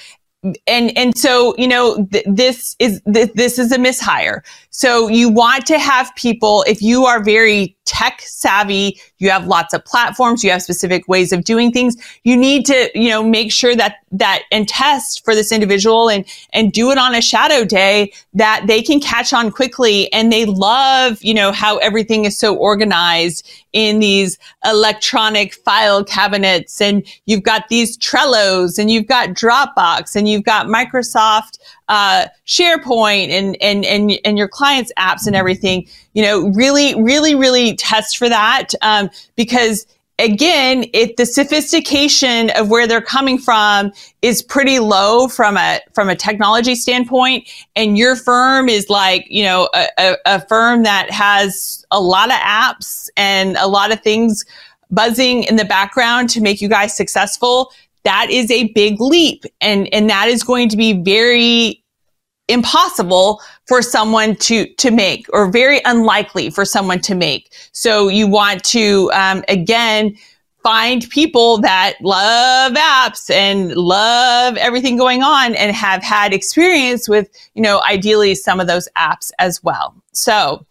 and 0.66 0.96
and 0.98 1.16
so 1.16 1.54
you 1.56 1.68
know 1.68 2.04
th- 2.10 2.24
this 2.28 2.74
is 2.78 3.00
th- 3.12 3.32
this 3.34 3.58
is 3.58 3.70
a 3.70 3.78
mishire 3.78 4.40
so 4.74 5.06
you 5.06 5.28
want 5.28 5.66
to 5.66 5.78
have 5.78 6.12
people 6.16 6.64
if 6.66 6.80
you 6.82 7.04
are 7.04 7.22
very 7.22 7.76
tech 7.84 8.20
savvy 8.22 8.98
you 9.18 9.28
have 9.28 9.46
lots 9.46 9.74
of 9.74 9.84
platforms 9.84 10.42
you 10.42 10.50
have 10.50 10.62
specific 10.62 11.06
ways 11.06 11.30
of 11.30 11.44
doing 11.44 11.70
things 11.70 11.94
you 12.24 12.36
need 12.36 12.64
to 12.64 12.90
you 12.94 13.08
know 13.08 13.22
make 13.22 13.52
sure 13.52 13.76
that 13.76 13.96
that 14.10 14.42
and 14.50 14.66
test 14.66 15.24
for 15.24 15.34
this 15.34 15.52
individual 15.52 16.08
and 16.08 16.24
and 16.52 16.72
do 16.72 16.90
it 16.90 16.98
on 16.98 17.14
a 17.14 17.20
shadow 17.20 17.64
day 17.64 18.12
that 18.32 18.64
they 18.66 18.80
can 18.82 18.98
catch 18.98 19.32
on 19.32 19.50
quickly 19.50 20.12
and 20.12 20.32
they 20.32 20.46
love 20.46 21.22
you 21.22 21.34
know 21.34 21.52
how 21.52 21.76
everything 21.78 22.24
is 22.24 22.38
so 22.38 22.56
organized 22.56 23.46
in 23.72 24.00
these 24.00 24.38
electronic 24.64 25.54
file 25.54 26.04
cabinets. 26.04 26.80
And 26.80 27.06
you've 27.26 27.42
got 27.42 27.68
these 27.68 27.96
Trellos 27.98 28.78
and 28.78 28.90
you've 28.90 29.06
got 29.06 29.30
Dropbox 29.30 30.14
and 30.14 30.28
you've 30.28 30.44
got 30.44 30.66
Microsoft 30.66 31.58
uh, 31.92 32.26
SharePoint 32.46 33.28
and, 33.28 33.54
and, 33.60 33.84
and, 33.84 34.18
and 34.24 34.38
your 34.38 34.48
clients 34.48 34.90
apps 34.98 35.26
and 35.26 35.36
everything, 35.36 35.86
you 36.14 36.22
know, 36.22 36.48
really, 36.48 36.94
really, 37.02 37.34
really 37.34 37.76
test 37.76 38.16
for 38.16 38.30
that. 38.30 38.68
Um, 38.80 39.10
because 39.36 39.86
again, 40.18 40.86
if 40.94 41.16
the 41.16 41.26
sophistication 41.26 42.48
of 42.56 42.70
where 42.70 42.86
they're 42.86 43.02
coming 43.02 43.36
from 43.36 43.92
is 44.22 44.42
pretty 44.42 44.78
low 44.78 45.28
from 45.28 45.58
a 45.58 45.80
from 45.92 46.08
a 46.08 46.16
technology 46.16 46.74
standpoint, 46.74 47.46
and 47.76 47.98
your 47.98 48.16
firm 48.16 48.70
is 48.70 48.88
like 48.88 49.26
you 49.28 49.44
know 49.44 49.68
a, 49.74 49.86
a, 49.98 50.16
a 50.24 50.46
firm 50.46 50.84
that 50.84 51.10
has 51.10 51.84
a 51.90 52.00
lot 52.00 52.30
of 52.30 52.36
apps 52.36 53.10
and 53.18 53.54
a 53.58 53.68
lot 53.68 53.92
of 53.92 54.00
things 54.00 54.46
buzzing 54.90 55.42
in 55.42 55.56
the 55.56 55.64
background 55.66 56.30
to 56.30 56.40
make 56.40 56.62
you 56.62 56.70
guys 56.70 56.96
successful, 56.96 57.70
that 58.04 58.30
is 58.30 58.50
a 58.50 58.68
big 58.72 59.00
leap, 59.00 59.44
and 59.60 59.92
and 59.92 60.08
that 60.08 60.28
is 60.28 60.42
going 60.42 60.70
to 60.70 60.76
be 60.76 60.94
very 60.94 61.81
impossible 62.52 63.40
for 63.66 63.82
someone 63.82 64.36
to 64.36 64.66
to 64.74 64.90
make 64.90 65.26
or 65.32 65.50
very 65.50 65.80
unlikely 65.84 66.50
for 66.50 66.64
someone 66.64 67.00
to 67.00 67.14
make. 67.14 67.52
So 67.72 68.08
you 68.08 68.26
want 68.26 68.64
to 68.64 69.10
um, 69.12 69.44
again 69.48 70.16
find 70.62 71.08
people 71.10 71.58
that 71.58 71.94
love 72.00 72.72
apps 72.74 73.30
and 73.30 73.72
love 73.72 74.56
everything 74.56 74.96
going 74.96 75.22
on 75.22 75.54
and 75.56 75.74
have 75.74 76.02
had 76.02 76.32
experience 76.32 77.08
with 77.08 77.28
you 77.54 77.62
know 77.62 77.82
ideally 77.88 78.34
some 78.34 78.60
of 78.60 78.66
those 78.66 78.88
apps 78.96 79.30
as 79.38 79.62
well. 79.62 79.94
So 80.12 80.64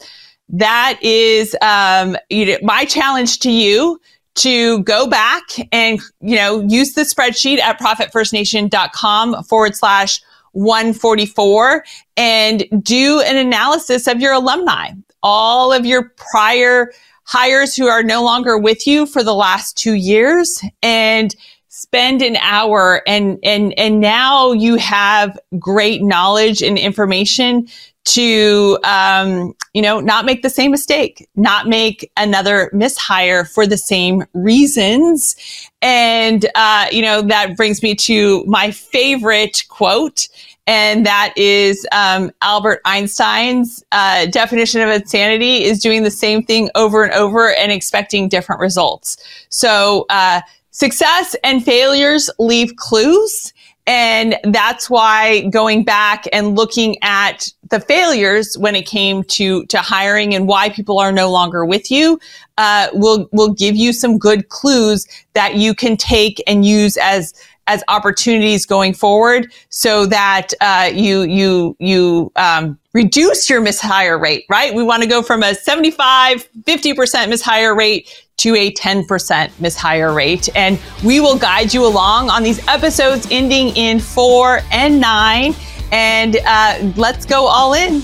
that 0.49 0.99
is 1.01 1.55
um, 1.61 2.17
you 2.29 2.45
know, 2.45 2.57
my 2.61 2.85
challenge 2.85 3.39
to 3.39 3.51
you 3.51 3.99
to 4.33 4.81
go 4.83 5.07
back 5.07 5.43
and 5.71 5.99
you 6.21 6.35
know 6.35 6.61
use 6.61 6.93
the 6.93 7.01
spreadsheet 7.01 7.59
at 7.59 7.79
profitfirstnation.com 7.79 9.43
forward 9.43 9.75
slash 9.75 10.21
144 10.53 11.83
and 12.17 12.65
do 12.83 13.21
an 13.21 13.37
analysis 13.37 14.07
of 14.07 14.19
your 14.19 14.33
alumni, 14.33 14.89
all 15.23 15.71
of 15.71 15.85
your 15.85 16.13
prior 16.17 16.91
hires 17.23 17.75
who 17.75 17.87
are 17.87 18.03
no 18.03 18.23
longer 18.23 18.57
with 18.57 18.85
you 18.85 19.05
for 19.05 19.23
the 19.23 19.33
last 19.33 19.77
two 19.77 19.93
years 19.93 20.61
and 20.83 21.35
spend 21.69 22.21
an 22.21 22.35
hour 22.37 23.01
and 23.07 23.39
and 23.43 23.73
and 23.77 24.01
now 24.01 24.51
you 24.51 24.75
have 24.75 25.39
great 25.57 26.03
knowledge 26.03 26.61
and 26.61 26.77
information 26.77 27.65
to 28.03 28.79
um, 28.83 29.53
you 29.73 29.81
know 29.81 29.99
not 29.99 30.25
make 30.25 30.41
the 30.41 30.49
same 30.49 30.71
mistake 30.71 31.27
not 31.35 31.67
make 31.67 32.11
another 32.17 32.69
mishire 32.73 33.47
for 33.47 33.67
the 33.67 33.77
same 33.77 34.23
reasons. 34.33 35.35
And 35.81 36.45
uh, 36.55 36.87
you 36.91 37.01
know 37.01 37.21
that 37.21 37.55
brings 37.55 37.83
me 37.83 37.95
to 37.95 38.43
my 38.45 38.71
favorite 38.71 39.63
quote 39.69 40.27
and 40.67 41.05
that 41.05 41.33
is 41.35 41.87
um, 41.91 42.31
albert 42.41 42.81
einstein's 42.85 43.83
uh, 43.91 44.25
definition 44.27 44.81
of 44.81 44.89
insanity 44.89 45.63
is 45.63 45.79
doing 45.79 46.03
the 46.03 46.11
same 46.11 46.43
thing 46.43 46.69
over 46.75 47.03
and 47.03 47.13
over 47.13 47.53
and 47.53 47.71
expecting 47.71 48.29
different 48.29 48.61
results. 48.61 49.17
So 49.49 50.05
uh, 50.09 50.41
success 50.71 51.35
and 51.43 51.63
failures 51.63 52.29
leave 52.39 52.75
clues 52.75 53.53
and 53.87 54.37
that's 54.45 54.89
why 54.89 55.41
going 55.49 55.83
back 55.83 56.25
and 56.31 56.55
looking 56.55 56.97
at 57.01 57.47
the 57.69 57.79
failures 57.79 58.57
when 58.57 58.75
it 58.75 58.85
came 58.85 59.23
to, 59.23 59.65
to 59.65 59.79
hiring 59.79 60.35
and 60.35 60.47
why 60.47 60.69
people 60.69 60.99
are 60.99 61.11
no 61.11 61.31
longer 61.31 61.65
with 61.65 61.89
you, 61.89 62.19
uh, 62.57 62.89
will, 62.93 63.27
will 63.31 63.53
give 63.53 63.75
you 63.75 63.91
some 63.91 64.17
good 64.17 64.49
clues 64.49 65.07
that 65.33 65.55
you 65.55 65.73
can 65.73 65.97
take 65.97 66.41
and 66.45 66.63
use 66.65 66.97
as, 66.97 67.33
as 67.67 67.83
opportunities 67.87 68.65
going 68.65 68.93
forward 68.93 69.51
so 69.69 70.05
that, 70.05 70.49
uh, 70.61 70.89
you, 70.93 71.23
you, 71.23 71.75
you, 71.79 72.31
um, 72.35 72.77
reduce 72.93 73.49
your 73.49 73.61
mishire 73.61 74.19
rate, 74.19 74.45
right? 74.49 74.75
We 74.75 74.83
want 74.83 75.01
to 75.01 75.07
go 75.07 75.21
from 75.21 75.43
a 75.43 75.55
75, 75.55 76.49
50% 76.63 76.93
mishire 76.95 77.75
rate 77.75 78.27
to 78.41 78.55
a 78.55 78.71
10% 78.73 79.05
mishire 79.05 80.15
rate. 80.15 80.49
And 80.55 80.79
we 81.03 81.19
will 81.19 81.37
guide 81.37 81.73
you 81.73 81.85
along 81.85 82.29
on 82.29 82.41
these 82.41 82.65
episodes 82.67 83.27
ending 83.29 83.75
in 83.75 83.99
four 83.99 84.61
and 84.71 84.99
nine. 84.99 85.53
And 85.91 86.37
uh, 86.45 86.91
let's 86.95 87.25
go 87.25 87.45
all 87.45 87.73
in. 87.73 88.01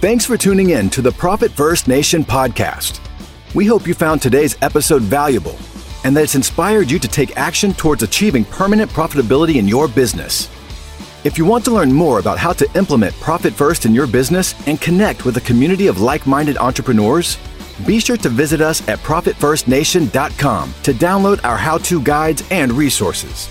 Thanks 0.00 0.26
for 0.26 0.36
tuning 0.36 0.70
in 0.70 0.90
to 0.90 1.00
the 1.00 1.12
Profit 1.12 1.52
First 1.52 1.88
Nation 1.88 2.24
podcast. 2.24 3.00
We 3.54 3.66
hope 3.66 3.86
you 3.86 3.94
found 3.94 4.20
today's 4.20 4.56
episode 4.60 5.02
valuable 5.02 5.56
and 6.04 6.16
that 6.16 6.24
it's 6.24 6.34
inspired 6.34 6.90
you 6.90 6.98
to 6.98 7.08
take 7.08 7.36
action 7.36 7.72
towards 7.72 8.02
achieving 8.02 8.44
permanent 8.44 8.90
profitability 8.90 9.56
in 9.56 9.68
your 9.68 9.88
business. 9.88 10.50
If 11.24 11.38
you 11.38 11.44
want 11.44 11.64
to 11.66 11.70
learn 11.70 11.92
more 11.92 12.18
about 12.18 12.36
how 12.36 12.52
to 12.54 12.68
implement 12.76 13.14
Profit 13.20 13.52
First 13.52 13.86
in 13.86 13.94
your 13.94 14.08
business 14.08 14.56
and 14.66 14.80
connect 14.80 15.24
with 15.24 15.36
a 15.36 15.40
community 15.42 15.86
of 15.86 16.00
like 16.00 16.26
minded 16.26 16.56
entrepreneurs, 16.56 17.38
be 17.86 18.00
sure 18.00 18.16
to 18.16 18.28
visit 18.28 18.60
us 18.60 18.86
at 18.88 18.98
ProfitFirstNation.com 18.98 20.74
to 20.82 20.92
download 20.92 21.44
our 21.44 21.56
how 21.56 21.78
to 21.78 22.02
guides 22.02 22.42
and 22.50 22.72
resources. 22.72 23.48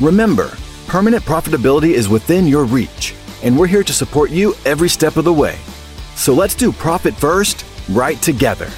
Remember, 0.00 0.56
permanent 0.86 1.24
profitability 1.24 1.90
is 1.90 2.08
within 2.08 2.46
your 2.46 2.64
reach, 2.64 3.16
and 3.42 3.58
we're 3.58 3.66
here 3.66 3.82
to 3.82 3.92
support 3.92 4.30
you 4.30 4.54
every 4.64 4.88
step 4.88 5.16
of 5.16 5.24
the 5.24 5.32
way. 5.32 5.56
So 6.14 6.32
let's 6.32 6.54
do 6.54 6.70
Profit 6.70 7.14
First 7.14 7.64
right 7.90 8.22
together. 8.22 8.70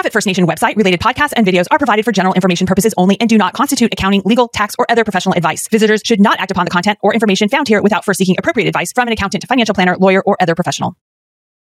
Profit 0.00 0.14
First 0.14 0.26
Nation 0.26 0.46
website 0.46 0.76
related 0.76 0.98
podcasts 0.98 1.34
and 1.36 1.46
videos 1.46 1.66
are 1.70 1.76
provided 1.76 2.06
for 2.06 2.10
general 2.10 2.32
information 2.32 2.66
purposes 2.66 2.94
only 2.96 3.20
and 3.20 3.28
do 3.28 3.36
not 3.36 3.52
constitute 3.52 3.92
accounting, 3.92 4.22
legal, 4.24 4.48
tax, 4.48 4.74
or 4.78 4.86
other 4.90 5.04
professional 5.04 5.34
advice. 5.34 5.68
Visitors 5.68 6.00
should 6.02 6.20
not 6.20 6.40
act 6.40 6.50
upon 6.50 6.64
the 6.64 6.70
content 6.70 6.98
or 7.02 7.12
information 7.12 7.50
found 7.50 7.68
here 7.68 7.82
without 7.82 8.02
first 8.02 8.16
seeking 8.16 8.34
appropriate 8.38 8.66
advice 8.66 8.92
from 8.94 9.08
an 9.08 9.12
accountant, 9.12 9.46
financial 9.46 9.74
planner, 9.74 9.98
lawyer, 9.98 10.22
or 10.24 10.38
other 10.40 10.54
professional. 10.54 10.96